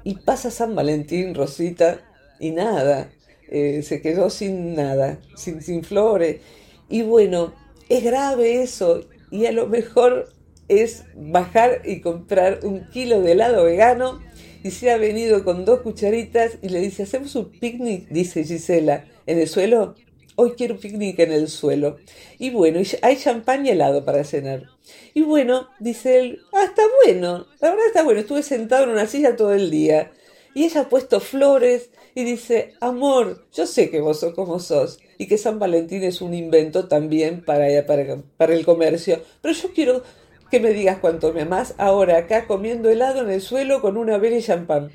Y 0.04 0.14
pasa 0.16 0.50
San 0.50 0.74
Valentín, 0.74 1.34
Rosita, 1.34 2.00
y 2.38 2.50
nada, 2.50 3.10
eh, 3.48 3.82
se 3.82 4.00
quedó 4.00 4.30
sin 4.30 4.74
nada, 4.74 5.18
sin, 5.36 5.62
sin 5.62 5.82
flores. 5.82 6.40
Y 6.88 7.02
bueno, 7.02 7.54
es 7.88 8.04
grave 8.04 8.62
eso 8.62 9.04
y 9.30 9.46
a 9.46 9.52
lo 9.52 9.66
mejor 9.66 10.28
es 10.68 11.04
bajar 11.14 11.82
y 11.84 12.00
comprar 12.00 12.60
un 12.64 12.88
kilo 12.90 13.20
de 13.20 13.32
helado 13.32 13.64
vegano 13.64 14.20
y 14.62 14.72
se 14.72 14.90
ha 14.90 14.96
venido 14.96 15.44
con 15.44 15.64
dos 15.64 15.80
cucharitas 15.80 16.58
y 16.62 16.68
le 16.68 16.80
dice, 16.80 17.04
hacemos 17.04 17.34
un 17.36 17.50
picnic, 17.50 18.08
dice 18.08 18.44
Gisela, 18.44 19.04
en 19.26 19.38
el 19.38 19.48
suelo 19.48 19.94
hoy 20.36 20.52
quiero 20.56 20.74
un 20.74 20.80
picnic 20.80 21.18
en 21.18 21.32
el 21.32 21.48
suelo. 21.48 21.96
Y 22.38 22.50
bueno, 22.50 22.80
hay 23.02 23.16
champán 23.16 23.66
y 23.66 23.70
helado 23.70 24.04
para 24.04 24.24
cenar. 24.24 24.68
Y 25.14 25.22
bueno, 25.22 25.68
dice 25.80 26.20
él, 26.20 26.42
ah, 26.52 26.64
está 26.64 26.82
bueno, 27.04 27.46
la 27.60 27.70
verdad 27.70 27.86
está 27.86 28.02
bueno, 28.04 28.20
estuve 28.20 28.42
sentado 28.42 28.84
en 28.84 28.90
una 28.90 29.06
silla 29.06 29.36
todo 29.36 29.52
el 29.52 29.70
día. 29.70 30.12
Y 30.54 30.64
ella 30.64 30.82
ha 30.82 30.88
puesto 30.88 31.20
flores 31.20 31.90
y 32.14 32.24
dice, 32.24 32.74
amor, 32.80 33.46
yo 33.52 33.66
sé 33.66 33.90
que 33.90 34.00
vos 34.00 34.20
sos 34.20 34.34
como 34.34 34.58
sos 34.58 34.98
y 35.18 35.26
que 35.26 35.36
San 35.36 35.58
Valentín 35.58 36.02
es 36.02 36.22
un 36.22 36.32
invento 36.32 36.88
también 36.88 37.44
para, 37.44 37.84
para, 37.84 38.22
para 38.36 38.54
el 38.54 38.64
comercio, 38.64 39.20
pero 39.42 39.52
yo 39.52 39.72
quiero 39.74 40.02
que 40.50 40.60
me 40.60 40.70
digas 40.70 40.98
cuánto 41.00 41.32
me 41.32 41.42
amás 41.42 41.74
ahora 41.76 42.18
acá 42.18 42.46
comiendo 42.46 42.88
helado 42.88 43.20
en 43.20 43.30
el 43.30 43.42
suelo 43.42 43.80
con 43.80 43.96
una 43.96 44.16
vela 44.16 44.36
y 44.36 44.42
champán. 44.42 44.92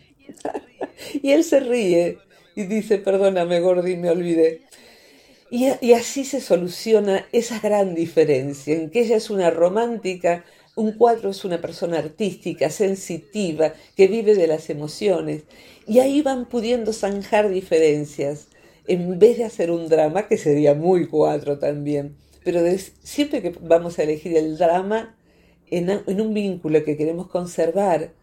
y 1.21 1.32
él 1.32 1.43
se 1.43 1.60
ríe 1.60 2.17
y 2.56 2.63
dice, 2.63 2.97
perdóname, 2.97 3.60
Gordi, 3.60 3.97
me 3.97 4.10
olvidé. 4.10 4.62
Y, 5.54 5.92
así 5.92 6.24
se 6.24 6.40
soluciona 6.40 7.28
esa 7.34 7.60
gran 7.60 7.94
diferencia, 7.94 8.74
en 8.74 8.90
que 8.90 9.02
ella 9.02 9.18
es 9.18 9.30
una 9.30 9.50
romántica, 9.50 10.46
un 10.78 10.94
cuadro 10.94 11.30
es 11.30 11.44
una 11.44 11.60
persona 11.60 12.00
artística, 12.00 12.70
sensitiva, 12.70 13.74
que 13.98 14.08
vive 14.08 14.34
de 14.36 14.48
las 14.48 14.70
emociones. 14.70 15.44
Y 15.86 16.00
ahí 16.00 16.22
van 16.22 16.48
pudiendo 16.48 16.94
zanjar 16.94 17.50
diferencias, 17.50 18.48
en 18.88 19.20
vez 19.20 19.40
de 19.40 19.44
hacer 19.44 19.72
un 19.72 19.90
drama, 19.90 20.30
que 20.30 20.38
sería 20.38 20.74
muy 20.74 21.08
cuadro 21.08 21.60
también. 21.60 22.16
Pero 22.46 22.62
siempre 23.04 23.42
que 23.42 23.54
vamos 23.60 24.00
a 24.00 24.04
elegir 24.04 24.38
el 24.38 24.58
drama 24.58 25.18
en, 25.70 25.90
en 25.90 26.22
un 26.22 26.34
vínculo 26.34 26.82
que 26.86 26.96
queremos 26.96 27.28
conservar, 27.28 28.14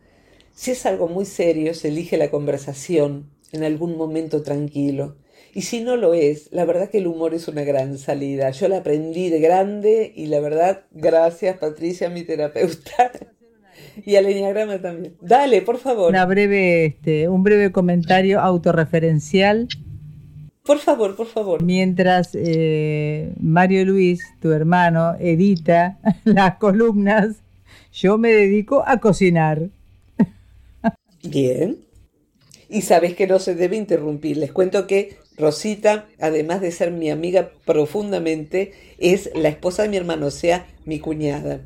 si 0.55 0.71
es 0.71 0.87
algo 0.87 1.09
muy 1.09 1.27
serio, 1.27 1.75
se 1.75 1.89
elige 1.89 2.17
la 2.17 2.31
conversación 2.31 3.29
en 3.53 3.65
algún 3.65 3.99
momento 3.99 4.43
tranquilo 4.43 5.15
y 5.55 5.63
si 5.63 5.81
no 5.81 5.97
lo 5.97 6.15
es, 6.15 6.51
la 6.53 6.65
verdad 6.65 6.91
que 6.91 6.99
el 6.99 7.07
humor 7.07 7.35
es 7.35 7.49
una 7.49 7.63
gran 7.63 7.99
salida. 7.99 8.51
Yo 8.51 8.69
la 8.69 8.79
aprendí 8.79 9.31
de 9.31 9.41
grande 9.41 10.13
y 10.15 10.27
la 10.27 10.41
verdad, 10.41 10.83
gracias 10.93 11.59
Patricia, 11.59 12.11
mi 12.11 12.23
terapeuta. 12.23 13.11
Y 14.05 14.17
al 14.17 14.27
Enneagrama 14.27 14.79
también. 14.79 15.17
Dale, 15.21 15.63
por 15.63 15.79
favor. 15.79 16.11
Una 16.11 16.27
breve, 16.27 16.85
este, 16.85 17.29
un 17.29 17.43
breve 17.43 17.73
comentario 17.73 18.41
autorreferencial. 18.41 19.69
Por 20.63 20.79
favor, 20.79 21.17
por 21.17 21.27
favor. 21.27 21.63
Mientras 21.63 22.31
eh, 22.35 23.33
Mario 23.41 23.85
Luis, 23.87 24.23
tu 24.41 24.53
hermano, 24.53 25.15
edita 25.19 25.99
las 26.25 26.59
columnas, 26.59 27.43
yo 27.93 28.19
me 28.19 28.31
dedico 28.33 28.85
a 28.87 28.99
cocinar. 28.99 29.71
Bien. 31.23 31.79
Y 32.69 32.83
sabes 32.83 33.15
que 33.15 33.27
no 33.27 33.39
se 33.39 33.55
debe 33.55 33.77
interrumpir. 33.77 34.37
Les 34.37 34.53
cuento 34.53 34.87
que 34.87 35.17
Rosita, 35.39 36.09
además 36.21 36.61
de 36.61 36.73
ser 36.73 36.91
mi 36.91 37.11
amiga 37.11 37.53
profundamente, 37.65 38.73
es 38.99 39.31
la 39.35 39.49
esposa 39.49 39.83
de 39.83 39.89
mi 39.89 39.97
hermano, 39.97 40.27
o 40.27 40.31
sea, 40.31 40.67
mi 40.85 40.99
cuñada. 40.99 41.63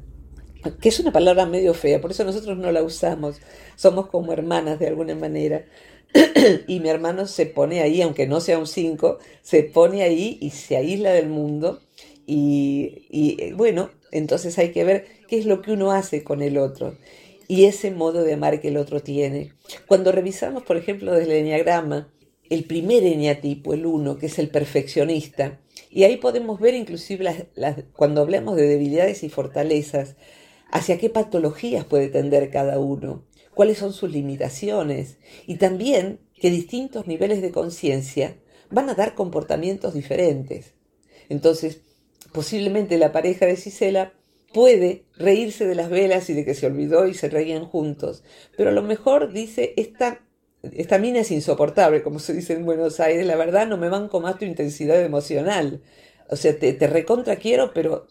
Que 0.81 0.91
es 0.91 1.01
una 1.01 1.13
palabra 1.13 1.47
medio 1.47 1.75
fea, 1.75 2.01
por 2.01 2.11
eso 2.11 2.25
nosotros 2.25 2.57
no 2.59 2.71
la 2.71 2.83
usamos. 2.83 3.41
Somos 3.77 4.07
como 4.09 4.33
hermanas 4.33 4.79
de 4.79 4.89
alguna 4.89 5.15
manera. 5.15 5.65
y 6.69 6.81
mi 6.81 6.89
hermano 6.89 7.27
se 7.27 7.47
pone 7.47 7.81
ahí, 7.81 8.03
aunque 8.03 8.27
no 8.27 8.41
sea 8.41 8.59
un 8.59 8.67
cinco, 8.67 9.19
se 9.43 9.63
pone 9.63 10.03
ahí 10.03 10.39
y 10.41 10.51
se 10.51 10.77
aísla 10.77 11.13
del 11.13 11.29
mundo. 11.29 11.81
Y, 12.27 13.07
y 13.11 13.53
bueno, 13.53 13.91
entonces 14.13 14.59
hay 14.59 14.71
que 14.71 14.85
ver 14.85 15.07
qué 15.27 15.39
es 15.39 15.47
lo 15.47 15.63
que 15.63 15.73
uno 15.73 15.91
hace 15.91 16.23
con 16.23 16.43
el 16.43 16.59
otro 16.59 16.97
y 17.49 17.67
ese 17.67 17.91
modo 17.91 18.23
de 18.23 18.33
amar 18.33 18.61
que 18.61 18.69
el 18.69 18.79
otro 18.79 19.01
tiene. 19.01 19.53
Cuando 19.87 20.11
revisamos, 20.11 20.63
por 20.63 20.79
ejemplo, 20.79 21.13
desde 21.13 21.33
el 21.33 21.47
enneagrama, 21.47 22.09
el 22.53 22.65
primer 22.65 23.03
eneatipo, 23.05 23.73
el 23.73 23.87
uno, 23.87 24.19
que 24.19 24.27
es 24.27 24.39
el 24.39 24.51
perfeccionista. 24.51 25.59
Y 25.91 26.05
ahí 26.05 26.19
podemos 26.19 26.61
ver 26.61 26.75
inclusive 26.75 27.49
cuando 27.95 28.21
hablamos 28.21 28.57
de 28.57 28.69
debilidades 28.69 29.23
y 29.23 29.31
fortalezas, 29.31 30.17
hacia 30.71 30.99
qué 30.99 31.09
patologías 31.09 31.87
puede 31.87 32.09
tender 32.09 32.51
cada 32.51 32.79
uno, 32.79 33.25
cuáles 33.55 33.79
son 33.79 33.95
sus 33.95 34.11
limitaciones 34.11 35.17
y 35.47 35.57
también 35.57 36.21
que 36.35 36.51
distintos 36.51 37.07
niveles 37.07 37.41
de 37.41 37.53
conciencia 37.53 38.37
van 38.71 38.91
a 38.91 38.95
dar 38.95 39.15
comportamientos 39.15 39.95
diferentes. 39.95 40.75
Entonces, 41.31 41.81
posiblemente 42.35 42.99
la 42.99 43.13
pareja 43.13 43.47
de 43.47 43.57
Cisela 43.57 44.13
puede 44.53 45.07
reírse 45.17 45.67
de 45.67 45.75
las 45.75 45.89
velas 45.89 46.29
y 46.29 46.35
de 46.35 46.45
que 46.45 46.55
se 46.55 46.67
olvidó 46.67 47.07
y 47.07 47.15
se 47.15 47.31
reían 47.31 47.65
juntos, 47.65 48.25
pero 48.59 48.69
a 48.69 48.75
lo 48.75 48.83
mejor 48.83 49.33
dice 49.33 49.73
esta 49.79 50.21
esta 50.63 50.99
mina 50.99 51.21
es 51.21 51.31
insoportable, 51.31 52.03
como 52.03 52.19
se 52.19 52.35
dice 52.35 52.53
en 52.55 52.65
Buenos 52.65 53.01
Aires, 53.01 53.27
la 53.27 53.37
verdad 53.37 53.67
no 53.67 53.77
me 53.77 53.89
banco 53.89 54.21
más 54.21 54.39
tu 54.39 54.45
intensidad 54.45 55.03
emocional. 55.03 55.81
O 56.31 56.37
sea, 56.37 56.59
te, 56.59 56.87
recontra 56.87 57.37
quiero, 57.37 57.73
pero 57.75 58.07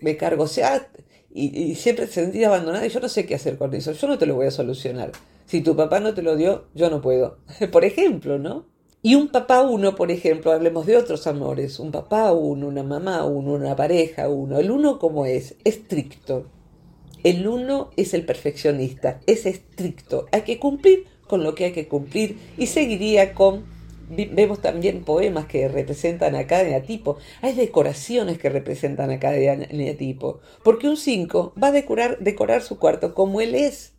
me 0.00 0.16
cargo, 0.16 0.44
o 0.44 0.48
sea, 0.48 0.90
y, 1.32 1.56
y 1.58 1.74
siempre 1.76 2.06
te 2.06 2.12
sentí 2.12 2.44
abandonada 2.44 2.84
y 2.84 2.90
yo 2.90 3.00
no 3.00 3.08
sé 3.08 3.24
qué 3.24 3.36
hacer 3.36 3.56
con 3.56 3.72
eso, 3.74 3.92
yo 3.92 4.08
no 4.08 4.18
te 4.18 4.26
lo 4.26 4.34
voy 4.34 4.46
a 4.46 4.50
solucionar. 4.50 5.12
Si 5.46 5.60
tu 5.60 5.76
papá 5.76 6.00
no 6.00 6.14
te 6.14 6.22
lo 6.22 6.36
dio, 6.36 6.66
yo 6.74 6.90
no 6.90 7.00
puedo. 7.00 7.38
por 7.72 7.84
ejemplo, 7.84 8.38
¿no? 8.38 8.66
Y 9.04 9.16
un 9.16 9.28
papá 9.28 9.62
uno, 9.62 9.96
por 9.96 10.10
ejemplo, 10.10 10.52
hablemos 10.52 10.86
de 10.86 10.96
otros 10.96 11.26
amores, 11.26 11.80
un 11.80 11.90
papá 11.90 12.32
uno, 12.32 12.68
una 12.68 12.84
mamá 12.84 13.24
uno, 13.24 13.54
una 13.54 13.74
pareja 13.74 14.28
uno. 14.28 14.58
El 14.58 14.70
uno 14.70 14.98
como 14.98 15.26
es, 15.26 15.56
estricto. 15.64 16.46
El 17.24 17.46
uno 17.48 17.90
es 17.96 18.14
el 18.14 18.24
perfeccionista, 18.24 19.20
es 19.26 19.44
estricto. 19.44 20.26
Hay 20.30 20.42
que 20.42 20.60
cumplir 20.60 21.06
con 21.32 21.44
lo 21.44 21.54
que 21.54 21.64
hay 21.64 21.72
que 21.72 21.88
cumplir 21.88 22.36
y 22.58 22.66
seguiría 22.66 23.32
con 23.32 23.64
vemos 24.10 24.60
también 24.60 25.02
poemas 25.02 25.46
que 25.46 25.66
representan 25.66 26.34
a 26.34 26.46
cada 26.46 26.64
eneatipo. 26.64 27.16
Hay 27.40 27.54
decoraciones 27.54 28.36
que 28.36 28.50
representan 28.50 29.10
a 29.10 29.18
cada 29.18 29.36
eneatipo. 29.36 30.40
Porque 30.62 30.90
un 30.90 30.98
5 30.98 31.54
va 31.56 31.68
a 31.68 31.72
decorar, 31.72 32.18
decorar 32.18 32.60
su 32.60 32.78
cuarto 32.78 33.14
como 33.14 33.40
él 33.40 33.54
es. 33.54 33.94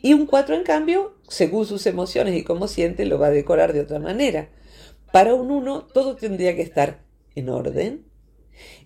Y 0.00 0.14
un 0.14 0.24
4, 0.24 0.54
en 0.54 0.62
cambio, 0.62 1.12
según 1.28 1.66
sus 1.66 1.84
emociones 1.84 2.34
y 2.34 2.42
cómo 2.42 2.68
siente, 2.68 3.04
lo 3.04 3.18
va 3.18 3.26
a 3.26 3.30
decorar 3.30 3.74
de 3.74 3.80
otra 3.80 3.98
manera. 3.98 4.48
Para 5.12 5.34
un 5.34 5.50
1, 5.50 5.88
todo 5.92 6.16
tendría 6.16 6.56
que 6.56 6.62
estar 6.62 7.02
en 7.34 7.50
orden 7.50 8.06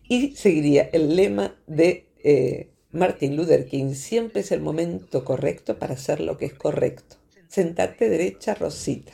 y 0.08 0.34
seguiría 0.34 0.90
el 0.92 1.14
lema 1.14 1.54
de 1.68 2.08
eh, 2.24 2.70
Martin 2.90 3.36
Luther 3.36 3.66
King, 3.66 3.94
siempre 3.94 4.40
es 4.40 4.50
el 4.50 4.60
momento 4.60 5.24
correcto 5.24 5.78
para 5.78 5.94
hacer 5.94 6.18
lo 6.18 6.36
que 6.36 6.46
es 6.46 6.54
correcto. 6.54 7.18
Sentate 7.48 8.08
derecha, 8.08 8.54
Rosita, 8.54 9.12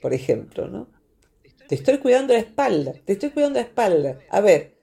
por 0.00 0.14
ejemplo, 0.14 0.68
¿no? 0.68 0.88
Te 1.68 1.74
estoy 1.74 1.98
cuidando 1.98 2.34
la 2.34 2.40
espalda, 2.40 2.92
te 3.04 3.14
estoy 3.14 3.30
cuidando 3.30 3.58
la 3.58 3.66
espalda. 3.66 4.18
A 4.30 4.40
ver, 4.40 4.74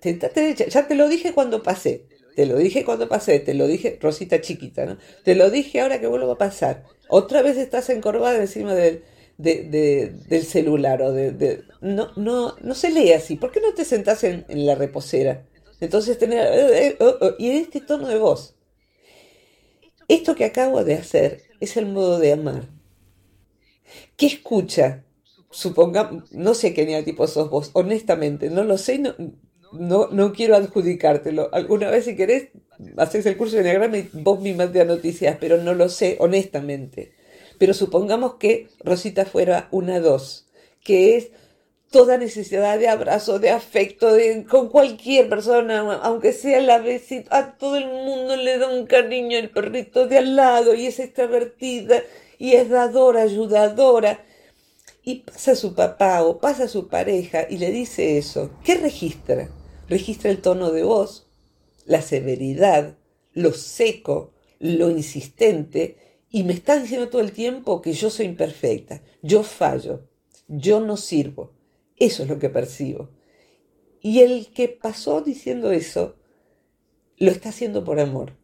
sentate 0.00 0.40
derecha, 0.40 0.66
ya 0.66 0.86
te 0.86 0.94
lo 0.94 1.08
dije 1.08 1.32
cuando 1.32 1.62
pasé, 1.62 2.06
te 2.36 2.46
lo 2.46 2.56
dije 2.56 2.84
cuando 2.84 3.08
pasé, 3.08 3.40
te 3.40 3.54
lo 3.54 3.66
dije, 3.66 3.98
Rosita 4.00 4.40
chiquita, 4.40 4.86
¿no? 4.86 4.98
Te 5.24 5.34
lo 5.34 5.50
dije 5.50 5.80
ahora 5.80 6.00
que 6.00 6.06
vuelvo 6.06 6.32
a 6.32 6.38
pasar. 6.38 6.84
Otra 7.08 7.42
vez 7.42 7.56
estás 7.56 7.90
encorvada 7.90 8.38
encima 8.38 8.74
del, 8.74 9.02
del 9.36 10.42
celular 10.44 11.02
o 11.02 11.12
de, 11.12 11.64
no, 11.80 12.12
no, 12.16 12.56
no 12.60 12.74
se 12.74 12.90
lee 12.90 13.12
así. 13.12 13.36
¿Por 13.36 13.50
qué 13.50 13.60
no 13.60 13.74
te 13.74 13.84
sentás 13.84 14.24
en 14.24 14.44
la 14.48 14.74
reposera? 14.74 15.44
Entonces 15.82 16.16
tener, 16.16 16.46
eh, 16.46 16.86
eh, 16.86 16.96
oh, 17.00 17.16
oh, 17.20 17.34
y 17.40 17.50
este 17.50 17.80
tono 17.80 18.06
de 18.06 18.16
voz. 18.16 18.54
Esto 20.12 20.34
que 20.34 20.44
acabo 20.44 20.84
de 20.84 20.92
hacer 20.92 21.40
es 21.58 21.78
el 21.78 21.86
modo 21.86 22.18
de 22.18 22.34
amar. 22.34 22.68
¿Qué 24.18 24.26
escucha? 24.26 25.04
Suponga, 25.50 26.10
no 26.32 26.52
sé 26.52 26.74
qué 26.74 27.02
tipo 27.02 27.26
sos 27.26 27.48
vos, 27.48 27.70
honestamente, 27.72 28.50
no 28.50 28.62
lo 28.62 28.76
sé, 28.76 28.98
no, 28.98 29.14
no, 29.72 30.08
no 30.08 30.34
quiero 30.34 30.54
adjudicártelo. 30.54 31.48
Alguna 31.54 31.88
vez 31.88 32.04
si 32.04 32.14
querés, 32.14 32.48
haces 32.98 33.24
el 33.24 33.38
curso 33.38 33.56
de 33.56 33.62
Enneagrama 33.62 33.96
y 33.96 34.10
vos 34.12 34.38
misma 34.38 34.70
te 34.70 34.84
noticias, 34.84 35.38
pero 35.40 35.56
no 35.56 35.72
lo 35.72 35.88
sé, 35.88 36.18
honestamente. 36.20 37.14
Pero 37.56 37.72
supongamos 37.72 38.34
que 38.34 38.68
Rosita 38.84 39.24
fuera 39.24 39.68
una 39.70 39.98
dos, 39.98 40.46
que 40.84 41.16
es 41.16 41.30
toda 41.92 42.16
necesidad 42.18 42.78
de 42.78 42.88
abrazo, 42.88 43.38
de 43.38 43.50
afecto, 43.50 44.12
de, 44.14 44.44
con 44.44 44.70
cualquier 44.70 45.28
persona, 45.28 45.80
aunque 46.02 46.32
sea 46.32 46.60
la 46.60 46.78
vecina, 46.78 47.26
a 47.30 47.52
todo 47.58 47.76
el 47.76 47.86
mundo 47.86 48.34
le 48.34 48.58
da 48.58 48.68
un 48.68 48.86
cariño 48.86 49.38
el 49.38 49.50
perrito 49.50 50.08
de 50.08 50.18
al 50.18 50.34
lado 50.34 50.74
y 50.74 50.86
es 50.86 50.98
extravertida 50.98 52.02
y 52.38 52.54
es 52.54 52.70
dadora, 52.70 53.22
ayudadora. 53.22 54.24
Y 55.04 55.20
pasa 55.20 55.54
su 55.54 55.74
papá 55.74 56.22
o 56.24 56.38
pasa 56.38 56.66
su 56.66 56.88
pareja 56.88 57.46
y 57.48 57.58
le 57.58 57.70
dice 57.70 58.18
eso. 58.18 58.50
¿Qué 58.64 58.76
registra? 58.76 59.50
Registra 59.88 60.30
el 60.30 60.40
tono 60.40 60.70
de 60.70 60.84
voz, 60.84 61.28
la 61.84 62.00
severidad, 62.00 62.96
lo 63.32 63.52
seco, 63.52 64.32
lo 64.58 64.90
insistente 64.90 66.22
y 66.30 66.44
me 66.44 66.54
está 66.54 66.78
diciendo 66.78 67.08
todo 67.08 67.20
el 67.20 67.32
tiempo 67.32 67.82
que 67.82 67.92
yo 67.92 68.08
soy 68.08 68.26
imperfecta, 68.26 69.02
yo 69.20 69.42
fallo, 69.42 70.08
yo 70.48 70.80
no 70.80 70.96
sirvo 70.96 71.52
eso 72.04 72.22
es 72.22 72.28
lo 72.28 72.38
que 72.38 72.50
percibo. 72.50 73.10
Y 74.00 74.20
el 74.20 74.52
que 74.52 74.68
pasó 74.68 75.20
diciendo 75.20 75.70
eso, 75.70 76.16
lo 77.16 77.30
está 77.30 77.50
haciendo 77.50 77.84
por 77.84 78.00
amor. 78.00 78.36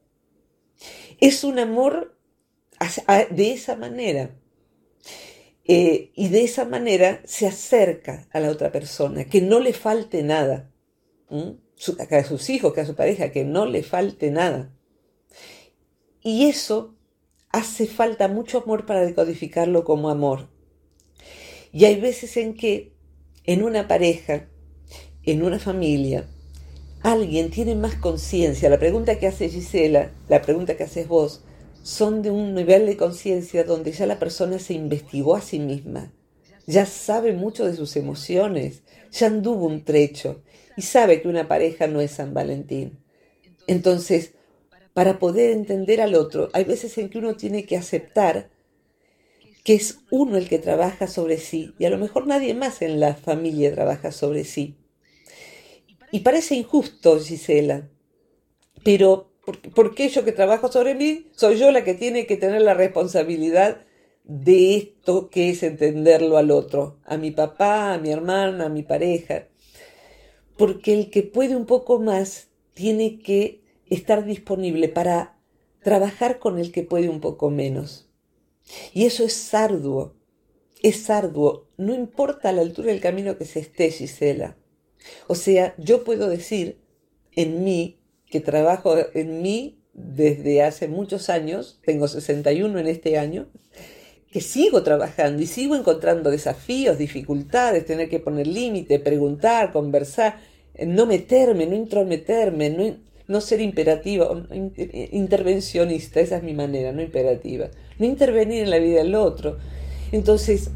Es 1.20 1.42
un 1.42 1.58
amor 1.58 2.16
de 3.30 3.52
esa 3.52 3.74
manera. 3.76 4.38
Eh, 5.64 6.12
y 6.14 6.28
de 6.28 6.44
esa 6.44 6.64
manera 6.64 7.20
se 7.24 7.46
acerca 7.46 8.26
a 8.32 8.40
la 8.40 8.50
otra 8.50 8.72
persona, 8.72 9.24
que 9.24 9.42
no 9.42 9.60
le 9.60 9.72
falte 9.72 10.22
nada. 10.22 10.70
a 11.30 12.24
sus 12.24 12.50
hijos, 12.50 12.78
a 12.78 12.86
su 12.86 12.94
pareja, 12.94 13.32
que 13.32 13.44
no 13.44 13.66
le 13.66 13.82
falte 13.82 14.30
nada. 14.30 14.72
Y 16.22 16.46
eso 16.46 16.96
hace 17.50 17.86
falta 17.86 18.28
mucho 18.28 18.62
amor 18.62 18.86
para 18.86 19.04
decodificarlo 19.04 19.84
como 19.84 20.08
amor. 20.08 20.48
Y 21.72 21.84
hay 21.84 22.00
veces 22.00 22.36
en 22.36 22.54
que 22.54 22.97
en 23.48 23.62
una 23.62 23.88
pareja, 23.88 24.46
en 25.22 25.42
una 25.42 25.58
familia, 25.58 26.26
alguien 27.00 27.50
tiene 27.50 27.74
más 27.76 27.94
conciencia. 27.94 28.68
La 28.68 28.78
pregunta 28.78 29.18
que 29.18 29.26
hace 29.26 29.48
Gisela, 29.48 30.10
la 30.28 30.42
pregunta 30.42 30.76
que 30.76 30.84
haces 30.84 31.08
vos, 31.08 31.44
son 31.82 32.20
de 32.20 32.30
un 32.30 32.54
nivel 32.54 32.84
de 32.84 32.98
conciencia 32.98 33.64
donde 33.64 33.92
ya 33.92 34.04
la 34.04 34.18
persona 34.18 34.58
se 34.58 34.74
investigó 34.74 35.34
a 35.34 35.40
sí 35.40 35.60
misma, 35.60 36.12
ya 36.66 36.84
sabe 36.84 37.32
mucho 37.32 37.64
de 37.64 37.74
sus 37.74 37.96
emociones, 37.96 38.82
ya 39.10 39.28
anduvo 39.28 39.64
un 39.64 39.82
trecho 39.82 40.42
y 40.76 40.82
sabe 40.82 41.22
que 41.22 41.28
una 41.28 41.48
pareja 41.48 41.86
no 41.86 42.02
es 42.02 42.10
San 42.10 42.34
Valentín. 42.34 42.98
Entonces, 43.66 44.34
para 44.92 45.18
poder 45.18 45.52
entender 45.52 46.02
al 46.02 46.16
otro, 46.16 46.50
hay 46.52 46.64
veces 46.64 46.98
en 46.98 47.08
que 47.08 47.16
uno 47.16 47.34
tiene 47.34 47.64
que 47.64 47.78
aceptar 47.78 48.50
que 49.68 49.74
es 49.74 49.98
uno 50.10 50.38
el 50.38 50.48
que 50.48 50.58
trabaja 50.58 51.06
sobre 51.06 51.36
sí 51.36 51.74
y 51.78 51.84
a 51.84 51.90
lo 51.90 51.98
mejor 51.98 52.26
nadie 52.26 52.54
más 52.54 52.80
en 52.80 53.00
la 53.00 53.12
familia 53.12 53.70
trabaja 53.70 54.12
sobre 54.12 54.44
sí. 54.44 54.78
Y 56.10 56.20
parece 56.20 56.54
injusto, 56.54 57.20
Gisela, 57.20 57.90
pero 58.82 59.30
¿por, 59.74 59.94
qué 59.94 60.08
yo 60.08 60.24
que 60.24 60.32
trabajo 60.32 60.72
sobre 60.72 60.94
mí 60.94 61.26
soy 61.36 61.58
yo 61.58 61.70
la 61.70 61.84
que 61.84 61.92
tiene 61.92 62.24
que 62.24 62.38
tener 62.38 62.62
la 62.62 62.72
responsabilidad 62.72 63.84
de 64.24 64.78
esto 64.78 65.28
que 65.28 65.50
es 65.50 65.62
entenderlo 65.62 66.38
al 66.38 66.50
otro, 66.50 66.96
a 67.04 67.18
mi 67.18 67.30
papá, 67.30 67.92
a 67.92 67.98
mi 67.98 68.10
hermana, 68.10 68.64
a 68.64 68.70
mi 68.70 68.84
pareja? 68.84 69.48
Porque 70.56 70.94
el 70.94 71.10
que 71.10 71.24
puede 71.24 71.56
un 71.56 71.66
poco 71.66 72.00
más 72.00 72.48
tiene 72.72 73.18
que 73.18 73.60
estar 73.90 74.24
disponible 74.24 74.88
para 74.88 75.36
trabajar 75.82 76.38
con 76.38 76.58
el 76.58 76.72
que 76.72 76.84
puede 76.84 77.10
un 77.10 77.20
poco 77.20 77.50
menos. 77.50 78.07
Y 78.92 79.06
eso 79.06 79.24
es 79.24 79.54
arduo, 79.54 80.14
es 80.82 81.10
arduo, 81.10 81.68
no 81.76 81.94
importa 81.94 82.52
la 82.52 82.62
altura 82.62 82.88
del 82.88 83.00
camino 83.00 83.38
que 83.38 83.44
se 83.44 83.60
esté, 83.60 83.90
Gisela. 83.90 84.56
O 85.26 85.34
sea, 85.34 85.74
yo 85.78 86.04
puedo 86.04 86.28
decir 86.28 86.78
en 87.32 87.64
mí, 87.64 88.00
que 88.26 88.40
trabajo 88.40 88.96
en 89.14 89.42
mí 89.42 89.80
desde 89.94 90.62
hace 90.62 90.88
muchos 90.88 91.30
años, 91.30 91.80
tengo 91.84 92.08
61 92.08 92.78
en 92.78 92.86
este 92.86 93.18
año, 93.18 93.48
que 94.30 94.40
sigo 94.40 94.82
trabajando 94.82 95.42
y 95.42 95.46
sigo 95.46 95.74
encontrando 95.74 96.30
desafíos, 96.30 96.98
dificultades, 96.98 97.86
tener 97.86 98.08
que 98.10 98.20
poner 98.20 98.46
límite, 98.46 98.98
preguntar, 98.98 99.72
conversar, 99.72 100.40
no 100.86 101.06
meterme, 101.06 101.66
no 101.66 101.74
intrometerme, 101.74 102.70
no, 102.70 102.96
no 103.28 103.40
ser 103.40 103.60
imperativa, 103.60 104.28
intervencionista, 105.12 106.20
esa 106.20 106.38
es 106.38 106.42
mi 106.42 106.54
manera, 106.54 106.92
no 106.92 107.02
imperativa, 107.02 107.68
no 107.98 108.06
intervenir 108.06 108.62
en 108.62 108.70
la 108.70 108.78
vida 108.78 108.98
del 109.02 109.14
otro. 109.14 109.58
Entonces, 110.12 110.70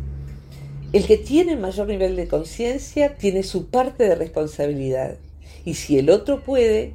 el 0.92 1.06
que 1.06 1.16
tiene 1.16 1.56
mayor 1.56 1.88
nivel 1.88 2.14
de 2.14 2.28
conciencia 2.28 3.16
tiene 3.16 3.42
su 3.42 3.68
parte 3.68 4.04
de 4.04 4.14
responsabilidad. 4.14 5.16
Y 5.64 5.74
si 5.74 5.98
el 5.98 6.10
otro 6.10 6.42
puede, 6.42 6.92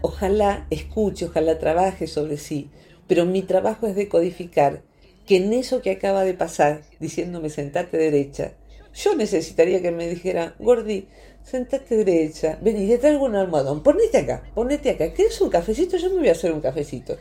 ojalá 0.00 0.66
escuche, 0.70 1.24
ojalá 1.26 1.58
trabaje 1.58 2.06
sobre 2.06 2.36
sí. 2.36 2.68
Pero 3.08 3.26
mi 3.26 3.42
trabajo 3.42 3.88
es 3.88 3.96
decodificar 3.96 4.82
que 5.26 5.38
en 5.38 5.52
eso 5.52 5.82
que 5.82 5.90
acaba 5.90 6.22
de 6.22 6.34
pasar, 6.34 6.82
diciéndome 7.00 7.50
sentate 7.50 7.96
derecha, 7.96 8.52
yo 8.94 9.14
necesitaría 9.14 9.80
que 9.80 9.90
me 9.90 10.08
dijera, 10.08 10.54
Gordi, 10.58 11.08
sentate 11.42 11.96
derecha, 12.04 12.58
ven 12.60 12.82
y 12.82 12.88
te 12.88 12.98
traigo 12.98 13.24
un 13.24 13.36
almohadón, 13.36 13.82
ponete 13.82 14.18
acá, 14.18 14.42
ponete 14.54 14.90
acá, 14.90 15.12
¿quieres 15.12 15.40
un 15.40 15.50
cafecito? 15.50 15.96
Yo 15.96 16.10
me 16.10 16.18
voy 16.18 16.28
a 16.28 16.32
hacer 16.32 16.52
un 16.52 16.60
cafecito. 16.60 17.16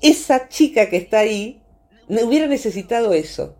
Esa 0.00 0.48
chica 0.48 0.88
que 0.88 0.96
está 0.96 1.20
ahí 1.20 1.62
me 2.08 2.24
hubiera 2.24 2.46
necesitado 2.46 3.12
eso, 3.12 3.56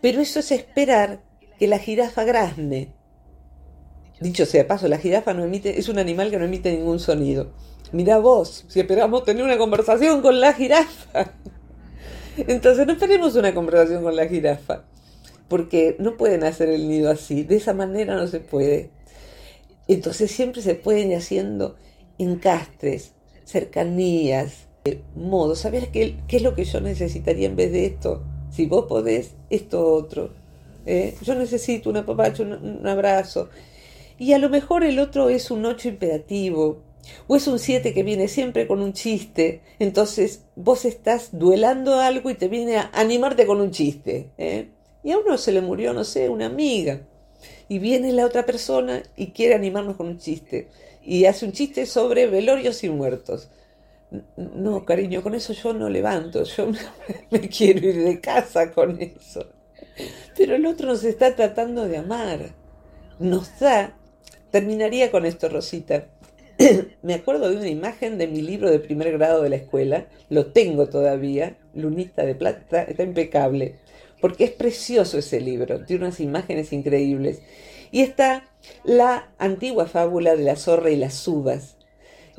pero 0.00 0.20
eso 0.20 0.40
es 0.40 0.50
esperar 0.52 1.20
que 1.58 1.68
la 1.68 1.78
jirafa 1.78 2.24
grazne. 2.24 2.94
Dicho 4.20 4.46
sea 4.46 4.66
paso, 4.66 4.88
la 4.88 4.98
jirafa 4.98 5.34
no 5.34 5.44
emite, 5.44 5.78
es 5.78 5.88
un 5.88 5.98
animal 5.98 6.30
que 6.30 6.38
no 6.38 6.44
emite 6.44 6.72
ningún 6.72 6.98
sonido. 6.98 7.52
Mira 7.92 8.18
vos, 8.18 8.64
si 8.68 8.80
esperamos 8.80 9.24
tener 9.24 9.44
una 9.44 9.58
conversación 9.58 10.22
con 10.22 10.40
la 10.40 10.52
jirafa. 10.52 11.34
Entonces 12.36 12.86
no 12.86 12.94
esperemos 12.94 13.36
una 13.36 13.54
conversación 13.54 14.02
con 14.02 14.16
la 14.16 14.26
jirafa, 14.26 14.84
porque 15.48 15.96
no 15.98 16.16
pueden 16.16 16.44
hacer 16.44 16.68
el 16.68 16.88
nido 16.88 17.10
así, 17.10 17.42
de 17.42 17.56
esa 17.56 17.74
manera 17.74 18.16
no 18.16 18.26
se 18.26 18.40
puede. 18.40 18.90
Entonces 19.88 20.30
siempre 20.30 20.62
se 20.62 20.74
pueden 20.74 21.12
haciendo 21.14 21.76
encastres, 22.18 23.12
cercanías, 23.44 24.68
modos. 25.14 25.60
¿Sabes 25.60 25.88
qué, 25.88 26.16
qué, 26.28 26.36
es 26.36 26.42
lo 26.42 26.54
que 26.54 26.64
yo 26.64 26.80
necesitaría 26.80 27.46
en 27.46 27.56
vez 27.56 27.72
de 27.72 27.86
esto? 27.86 28.22
Si 28.50 28.66
vos 28.66 28.86
podés, 28.86 29.32
esto 29.50 29.86
otro. 29.92 30.30
¿eh? 30.86 31.14
Yo 31.22 31.34
necesito 31.34 31.90
un 31.90 31.98
apapacho, 31.98 32.42
un, 32.42 32.86
abrazo. 32.86 33.48
Y 34.18 34.32
a 34.32 34.38
lo 34.38 34.48
mejor 34.48 34.84
el 34.84 34.98
otro 34.98 35.28
es 35.28 35.50
un 35.50 35.66
ocho 35.66 35.88
imperativo, 35.88 36.82
o 37.26 37.36
es 37.36 37.46
un 37.48 37.58
siete 37.58 37.92
que 37.92 38.02
viene 38.02 38.28
siempre 38.28 38.66
con 38.66 38.80
un 38.80 38.92
chiste. 38.92 39.62
Entonces 39.78 40.44
vos 40.56 40.84
estás 40.84 41.30
duelando 41.32 42.00
algo 42.00 42.30
y 42.30 42.34
te 42.34 42.48
viene 42.48 42.76
a 42.76 42.90
animarte 42.94 43.46
con 43.46 43.60
un 43.60 43.70
chiste. 43.70 44.30
¿eh? 44.38 44.68
Y 45.04 45.12
a 45.12 45.18
uno 45.18 45.38
se 45.38 45.52
le 45.52 45.60
murió, 45.60 45.92
no 45.92 46.02
sé, 46.02 46.28
una 46.28 46.46
amiga 46.46 47.00
y 47.68 47.78
viene 47.78 48.12
la 48.12 48.26
otra 48.26 48.44
persona 48.46 49.02
y 49.16 49.28
quiere 49.28 49.54
animarnos 49.54 49.96
con 49.96 50.08
un 50.08 50.18
chiste 50.18 50.68
y 51.02 51.24
hace 51.26 51.46
un 51.46 51.52
chiste 51.52 51.86
sobre 51.86 52.26
velorios 52.26 52.82
y 52.84 52.90
muertos. 52.90 53.50
no, 54.36 54.84
cariño, 54.84 55.22
con 55.22 55.34
eso 55.34 55.52
yo 55.52 55.72
no 55.72 55.88
levanto, 55.88 56.44
yo 56.44 56.68
me 57.30 57.40
quiero 57.40 57.86
ir 57.86 58.04
de 58.04 58.20
casa 58.20 58.70
con 58.70 59.00
eso. 59.00 59.46
Pero 60.36 60.56
el 60.56 60.66
otro 60.66 60.88
nos 60.88 61.04
está 61.04 61.34
tratando 61.36 61.86
de 61.86 61.98
amar, 61.98 62.54
nos 63.18 63.58
da. 63.60 63.96
Terminaría 64.50 65.10
con 65.10 65.26
esto, 65.26 65.48
Rosita. 65.48 66.06
me 67.02 67.14
acuerdo 67.14 67.50
de 67.50 67.56
una 67.56 67.68
imagen 67.68 68.18
de 68.18 68.28
mi 68.28 68.40
libro 68.40 68.70
de 68.70 68.78
primer 68.78 69.12
grado 69.12 69.42
de 69.42 69.50
la 69.50 69.56
escuela, 69.56 70.06
lo 70.28 70.46
tengo 70.46 70.88
todavía, 70.88 71.56
Lunita 71.74 72.24
de 72.24 72.34
Plata, 72.36 72.82
está 72.82 73.02
impecable, 73.02 73.76
porque 74.24 74.44
es 74.44 74.52
precioso 74.52 75.18
ese 75.18 75.38
libro, 75.38 75.84
tiene 75.84 76.06
unas 76.06 76.18
imágenes 76.18 76.72
increíbles. 76.72 77.42
Y 77.90 78.00
está 78.00 78.48
la 78.82 79.28
antigua 79.36 79.84
fábula 79.84 80.34
de 80.34 80.44
la 80.44 80.56
zorra 80.56 80.88
y 80.88 80.96
las 80.96 81.28
uvas. 81.28 81.76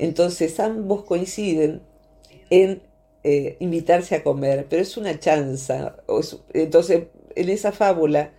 Entonces 0.00 0.58
ambos 0.58 1.04
coinciden 1.04 1.82
en 2.50 2.82
eh, 3.22 3.56
invitarse 3.60 4.16
a 4.16 4.24
comer, 4.24 4.66
pero 4.68 4.82
es 4.82 4.96
una 4.96 5.20
chanza. 5.20 5.94
Entonces, 6.54 7.04
en 7.36 7.48
esa 7.50 7.70
fábula, 7.70 8.32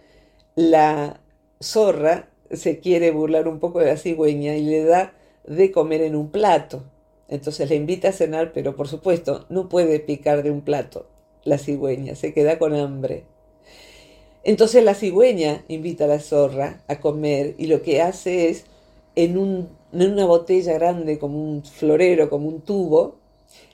la 0.55 1.21
zorra 1.61 2.27
se 2.51 2.81
quiere 2.81 3.11
burlar 3.11 3.47
un 3.47 3.61
poco 3.61 3.79
de 3.79 3.85
la 3.85 3.95
cigüeña 3.95 4.57
y 4.57 4.65
le 4.65 4.83
da 4.83 5.13
de 5.45 5.71
comer 5.71 6.01
en 6.01 6.17
un 6.17 6.31
plato. 6.31 6.83
Entonces 7.29 7.69
le 7.69 7.75
invita 7.75 8.09
a 8.09 8.11
cenar, 8.11 8.51
pero 8.51 8.75
por 8.75 8.89
supuesto 8.89 9.45
no 9.47 9.69
puede 9.69 10.01
picar 10.01 10.43
de 10.43 10.51
un 10.51 10.59
plato 10.59 11.07
la 11.45 11.57
cigüeña, 11.57 12.15
se 12.15 12.33
queda 12.33 12.59
con 12.59 12.75
hambre. 12.75 13.36
Entonces 14.47 14.81
la 14.81 14.95
cigüeña 14.95 15.65
invita 15.67 16.05
a 16.05 16.07
la 16.07 16.21
zorra 16.21 16.81
a 16.87 17.01
comer 17.01 17.55
y 17.57 17.67
lo 17.67 17.81
que 17.81 18.01
hace 18.01 18.47
es 18.47 18.63
en, 19.15 19.37
un, 19.37 19.67
en 19.91 20.13
una 20.13 20.25
botella 20.25 20.71
grande 20.75 21.19
como 21.19 21.43
un 21.43 21.65
florero, 21.65 22.29
como 22.29 22.47
un 22.47 22.61
tubo, 22.61 23.17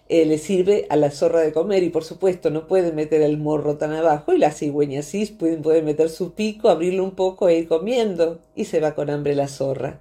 eh, 0.09 0.25
le 0.25 0.39
sirve 0.39 0.87
a 0.89 0.95
la 0.95 1.11
zorra 1.11 1.41
de 1.41 1.53
comer 1.53 1.83
y 1.83 1.91
por 1.91 2.03
supuesto 2.03 2.49
no 2.49 2.65
puede 2.65 2.91
meter 2.91 3.21
el 3.21 3.37
morro 3.37 3.77
tan 3.77 3.91
abajo 3.93 4.33
y 4.33 4.39
la 4.39 4.51
cigüeña 4.51 5.03
sí 5.03 5.27
puede 5.27 5.83
meter 5.83 6.09
su 6.09 6.33
pico, 6.33 6.69
abrirlo 6.69 7.03
un 7.03 7.11
poco 7.11 7.49
e 7.49 7.59
ir 7.59 7.67
comiendo 7.67 8.39
y 8.55 8.65
se 8.65 8.79
va 8.79 8.95
con 8.95 9.11
hambre 9.11 9.35
la 9.35 9.49
zorra. 9.49 9.99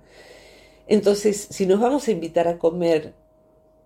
Entonces, 0.86 1.48
si 1.50 1.66
nos 1.66 1.80
vamos 1.80 2.08
a 2.08 2.12
invitar 2.12 2.48
a 2.48 2.56
comer, 2.58 3.12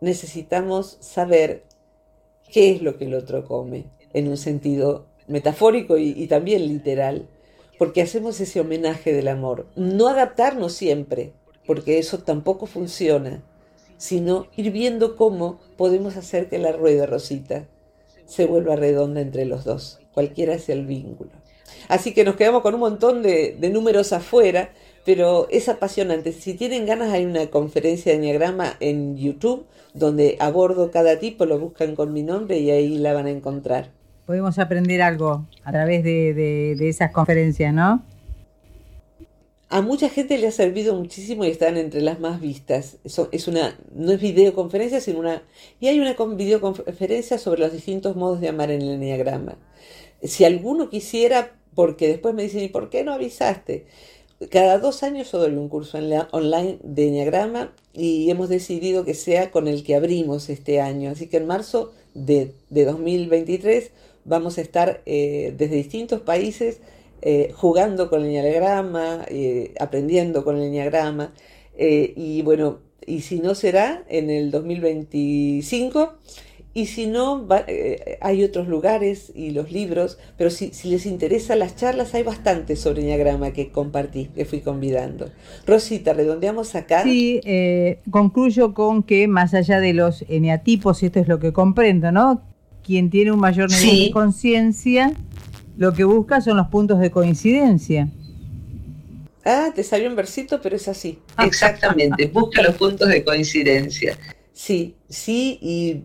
necesitamos 0.01 0.99
saber 1.01 1.64
qué 2.49 2.70
es 2.70 2.81
lo 2.81 2.96
que 2.96 3.07
el 3.07 3.14
otro 3.14 3.44
come, 3.44 3.87
en 4.12 4.29
un 4.29 4.37
sentido 4.37 5.05
metafórico 5.28 5.98
y, 5.98 6.26
también 6.26 6.66
literal, 6.66 7.28
porque 7.78 8.02
hacemos 8.02 8.40
ese 8.40 8.60
homenaje 8.60 9.12
del 9.12 9.28
amor. 9.28 9.66
No 9.76 10.08
adaptarnos 10.08 10.72
siempre, 10.72 11.32
porque 11.66 11.98
eso 11.98 12.18
tampoco 12.18 12.66
funciona, 12.66 13.42
sino 13.98 14.46
ir 14.56 14.70
viendo 14.70 15.16
cómo 15.16 15.60
podemos 15.76 16.16
hacer 16.16 16.48
que 16.48 16.58
la 16.58 16.72
rueda, 16.72 17.06
Rosita, 17.06 17.66
se 18.24 18.46
vuelva 18.46 18.76
redonda 18.76 19.20
entre 19.20 19.44
los 19.44 19.64
dos, 19.64 20.00
cualquiera 20.12 20.58
sea 20.58 20.74
el 20.74 20.86
vínculo. 20.86 21.30
Así 21.88 22.14
que 22.14 22.24
nos 22.24 22.36
quedamos 22.36 22.62
con 22.62 22.74
un 22.74 22.80
montón 22.80 23.22
de, 23.22 23.56
de 23.58 23.70
números 23.70 24.12
afuera, 24.12 24.70
pero 25.04 25.46
es 25.50 25.68
apasionante. 25.68 26.32
Si 26.32 26.54
tienen 26.54 26.86
ganas, 26.86 27.12
hay 27.12 27.24
una 27.24 27.48
conferencia 27.48 28.12
de 28.12 28.18
Enneagrama 28.18 28.76
en 28.80 29.16
YouTube 29.16 29.66
donde 29.96 30.36
abordo 30.40 30.90
cada 30.90 31.18
tipo, 31.18 31.46
lo 31.46 31.58
buscan 31.58 31.96
con 31.96 32.12
mi 32.12 32.22
nombre 32.22 32.58
y 32.58 32.70
ahí 32.70 32.98
la 32.98 33.14
van 33.14 33.26
a 33.26 33.30
encontrar. 33.30 33.95
Podemos 34.26 34.58
aprender 34.58 35.02
algo 35.02 35.46
a 35.62 35.70
través 35.70 36.02
de, 36.02 36.76
esas 36.88 37.12
conferencias, 37.12 37.72
¿no? 37.72 38.02
A 39.68 39.80
mucha 39.82 40.08
gente 40.08 40.36
le 40.38 40.48
ha 40.48 40.52
servido 40.52 40.94
muchísimo 40.96 41.44
y 41.44 41.50
están 41.50 41.76
entre 41.76 42.00
las 42.00 42.18
más 42.18 42.40
vistas. 42.40 42.98
Eso 43.04 43.28
es 43.32 43.46
una, 43.46 43.78
no 43.94 44.12
es 44.12 44.20
videoconferencia, 44.20 45.00
sino 45.00 45.20
una... 45.20 45.42
Y 45.80 45.88
hay 45.88 46.00
una 46.00 46.14
videoconferencia 46.34 47.38
sobre 47.38 47.60
los 47.60 47.72
distintos 47.72 48.16
modos 48.16 48.40
de 48.40 48.48
amar 48.48 48.70
en 48.70 48.82
el 48.82 48.90
Enneagrama. 48.90 49.56
Si 50.22 50.44
alguno 50.44 50.88
quisiera, 50.90 51.52
porque 51.74 52.08
después 52.08 52.34
me 52.34 52.42
dicen, 52.42 52.62
¿y 52.62 52.68
por 52.68 52.90
qué 52.90 53.04
no 53.04 53.12
avisaste? 53.12 53.86
Cada 54.50 54.78
dos 54.78 55.02
años 55.02 55.32
yo 55.32 55.38
doy 55.38 55.54
un 55.54 55.68
curso 55.68 55.98
online 55.98 56.78
de 56.82 57.08
Enneagrama 57.08 57.72
y 57.92 58.30
hemos 58.30 58.48
decidido 58.48 59.04
que 59.04 59.14
sea 59.14 59.50
con 59.50 59.66
el 59.66 59.82
que 59.82 59.94
abrimos 59.94 60.50
este 60.50 60.80
año. 60.80 61.10
Así 61.10 61.26
que 61.26 61.38
en 61.38 61.46
marzo 61.46 61.92
de, 62.12 62.54
2023 62.68 63.90
vamos 64.26 64.58
a 64.58 64.60
estar 64.60 65.02
eh, 65.06 65.54
desde 65.56 65.76
distintos 65.76 66.20
países 66.20 66.80
eh, 67.22 67.52
jugando 67.54 68.10
con 68.10 68.22
el 68.22 68.28
Enneagrama, 68.28 69.24
eh, 69.28 69.72
aprendiendo 69.80 70.44
con 70.44 70.56
el 70.56 70.64
Enneagrama. 70.64 71.32
y 71.78 72.42
bueno, 72.42 72.80
y 73.06 73.20
si 73.20 73.38
no 73.38 73.54
será 73.54 74.04
en 74.08 74.30
el 74.30 74.50
2025 74.50 76.14
y 76.74 76.86
si 76.86 77.06
no, 77.06 77.46
hay 78.20 78.44
otros 78.44 78.68
lugares 78.68 79.32
y 79.34 79.50
los 79.50 79.72
libros, 79.72 80.18
pero 80.36 80.50
si, 80.50 80.70
les 80.84 81.06
interesa 81.06 81.56
las 81.56 81.74
charlas, 81.76 82.14
hay 82.14 82.22
bastante 82.22 82.76
sobre 82.76 83.02
Enneagrama 83.02 83.52
que 83.52 83.70
compartí, 83.70 84.26
que 84.26 84.44
fui 84.44 84.60
convidando. 84.60 85.30
Rosita, 85.66 86.12
redondeamos 86.12 86.74
acá. 86.74 87.02
Sí, 87.02 87.40
concluyo 88.10 88.74
con 88.74 89.02
que 89.02 89.26
más 89.26 89.54
allá 89.54 89.80
de 89.80 89.94
los 89.94 90.24
eneatipos, 90.28 91.02
esto 91.02 91.20
es 91.20 91.28
lo 91.28 91.38
que 91.38 91.52
comprendo, 91.52 92.12
¿no? 92.12 92.55
Quien 92.87 93.11
tiene 93.11 93.33
un 93.33 93.40
mayor 93.40 93.68
nivel 93.70 94.07
de 94.07 94.11
conciencia, 94.12 95.12
lo 95.77 95.92
que 95.92 96.05
busca 96.05 96.40
son 96.40 96.57
los 96.57 96.68
puntos 96.68 97.01
de 97.01 97.11
coincidencia. 97.11 98.09
Ah, 99.44 99.72
te 99.75 99.83
salió 99.83 100.09
un 100.09 100.14
versito, 100.16 100.61
pero 100.62 100.77
es 100.77 100.87
así. 100.87 101.18
Exactamente, 101.38 102.27
busca 102.29 102.62
los 102.62 102.77
puntos 102.77 103.09
de 103.09 103.25
coincidencia. 103.25 104.16
Sí, 104.53 104.94
sí, 105.09 105.59
y 105.61 106.05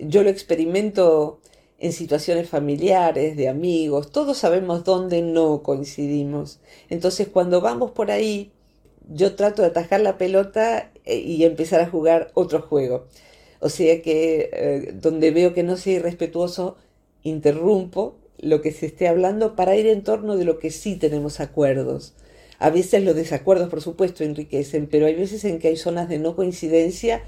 yo 0.00 0.22
lo 0.22 0.30
experimento 0.30 1.40
en 1.78 1.92
situaciones 1.92 2.48
familiares, 2.48 3.36
de 3.36 3.48
amigos, 3.48 4.10
todos 4.10 4.38
sabemos 4.38 4.84
dónde 4.84 5.22
no 5.22 5.62
coincidimos. 5.62 6.58
Entonces 6.88 7.28
cuando 7.28 7.60
vamos 7.60 7.92
por 7.92 8.10
ahí, 8.10 8.50
yo 9.08 9.36
trato 9.36 9.62
de 9.62 9.68
atajar 9.68 10.00
la 10.00 10.18
pelota 10.18 10.90
eh, 11.04 11.18
y 11.18 11.44
empezar 11.44 11.80
a 11.80 11.88
jugar 11.88 12.30
otro 12.34 12.62
juego. 12.62 13.06
O 13.60 13.68
sea 13.68 14.02
que 14.02 14.50
eh, 14.52 14.92
donde 14.94 15.30
veo 15.30 15.54
que 15.54 15.62
no 15.62 15.76
soy 15.76 15.94
irrespetuoso, 15.94 16.76
interrumpo 17.22 18.16
lo 18.38 18.60
que 18.62 18.72
se 18.72 18.86
esté 18.86 19.08
hablando 19.08 19.56
para 19.56 19.76
ir 19.76 19.86
en 19.86 20.02
torno 20.02 20.36
de 20.36 20.44
lo 20.44 20.58
que 20.58 20.70
sí 20.70 20.96
tenemos 20.96 21.40
acuerdos. 21.40 22.14
A 22.58 22.70
veces 22.70 23.04
los 23.04 23.14
desacuerdos, 23.14 23.68
por 23.68 23.82
supuesto, 23.82 24.24
enriquecen, 24.24 24.88
pero 24.88 25.06
hay 25.06 25.14
veces 25.14 25.44
en 25.44 25.58
que 25.58 25.68
hay 25.68 25.76
zonas 25.76 26.08
de 26.08 26.18
no 26.18 26.34
coincidencia 26.34 27.22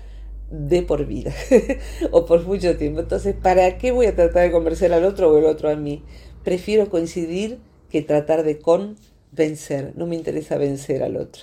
de 0.51 0.83
por 0.83 1.07
vida 1.07 1.33
o 2.11 2.27
por 2.27 2.45
mucho 2.45 2.77
tiempo. 2.77 3.01
Entonces, 3.01 3.35
¿para 3.35 3.79
qué 3.79 3.93
voy 3.93 4.07
a 4.07 4.17
tratar 4.17 4.43
de 4.43 4.53
convencer 4.53 4.93
al 4.93 5.05
otro 5.05 5.33
o 5.33 5.39
el 5.39 5.45
otro 5.45 5.69
a 5.69 5.77
mí? 5.77 6.03
Prefiero 6.43 6.91
coincidir 6.91 7.59
que 7.89 8.03
tratar 8.03 8.43
de 8.43 8.59
convencer. 8.59 9.93
No 9.97 10.07
me 10.07 10.17
interesa 10.17 10.59
vencer 10.59 11.03
al 11.03 11.17
otro. 11.17 11.43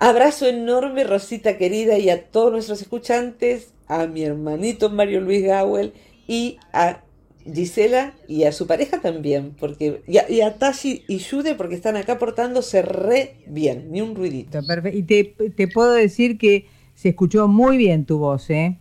Abrazo 0.00 0.46
enorme, 0.46 1.04
Rosita 1.04 1.58
querida, 1.58 1.98
y 1.98 2.08
a 2.08 2.24
todos 2.24 2.50
nuestros 2.50 2.80
escuchantes, 2.80 3.74
a 3.86 4.06
mi 4.06 4.22
hermanito 4.22 4.88
Mario 4.88 5.20
Luis 5.20 5.44
Gawel 5.44 5.92
y 6.26 6.56
a 6.72 7.02
Gisela 7.44 8.14
y 8.26 8.44
a 8.44 8.52
su 8.52 8.66
pareja 8.66 9.02
también, 9.02 9.54
porque 9.60 10.00
y 10.06 10.16
a, 10.16 10.30
y 10.30 10.40
Tashi 10.58 11.04
y 11.06 11.20
Jude 11.20 11.54
porque 11.54 11.74
están 11.74 11.96
acá 11.96 12.18
portándose 12.18 12.80
re 12.80 13.36
bien, 13.46 13.90
ni 13.90 14.00
un 14.00 14.14
ruidito. 14.14 14.64
Perfecto. 14.66 14.96
Y 14.96 15.02
te, 15.02 15.24
te 15.50 15.68
puedo 15.68 15.92
decir 15.92 16.38
que 16.38 16.66
se 16.94 17.10
escuchó 17.10 17.46
muy 17.46 17.76
bien 17.76 18.06
tu 18.06 18.16
voz, 18.18 18.48
¿eh? 18.48 18.78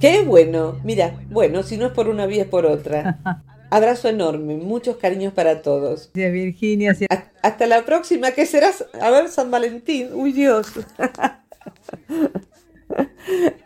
Qué 0.00 0.22
bueno. 0.22 0.78
Mira, 0.84 1.20
bueno, 1.30 1.62
si 1.64 1.76
no 1.76 1.86
es 1.86 1.92
por 1.92 2.08
una 2.08 2.24
vía 2.24 2.44
es 2.44 2.48
por 2.48 2.64
otra. 2.64 3.44
Abrazo 3.70 4.08
enorme, 4.08 4.56
muchos 4.56 4.96
cariños 4.96 5.32
para 5.32 5.62
todos. 5.62 6.10
Gracias, 6.14 6.32
Virginia. 6.32 6.96
Hasta 7.42 7.66
la 7.66 7.84
próxima, 7.84 8.30
¿qué 8.30 8.46
serás? 8.46 8.84
A 9.00 9.10
ver, 9.10 9.28
San 9.28 9.50
Valentín. 9.50 10.10
Uy, 10.14 10.32
Dios. 10.32 10.72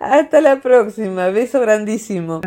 Hasta 0.01 0.41
la 0.41 0.61
próxima. 0.61 1.29
Beso 1.29 1.61
grandísimo. 1.61 2.41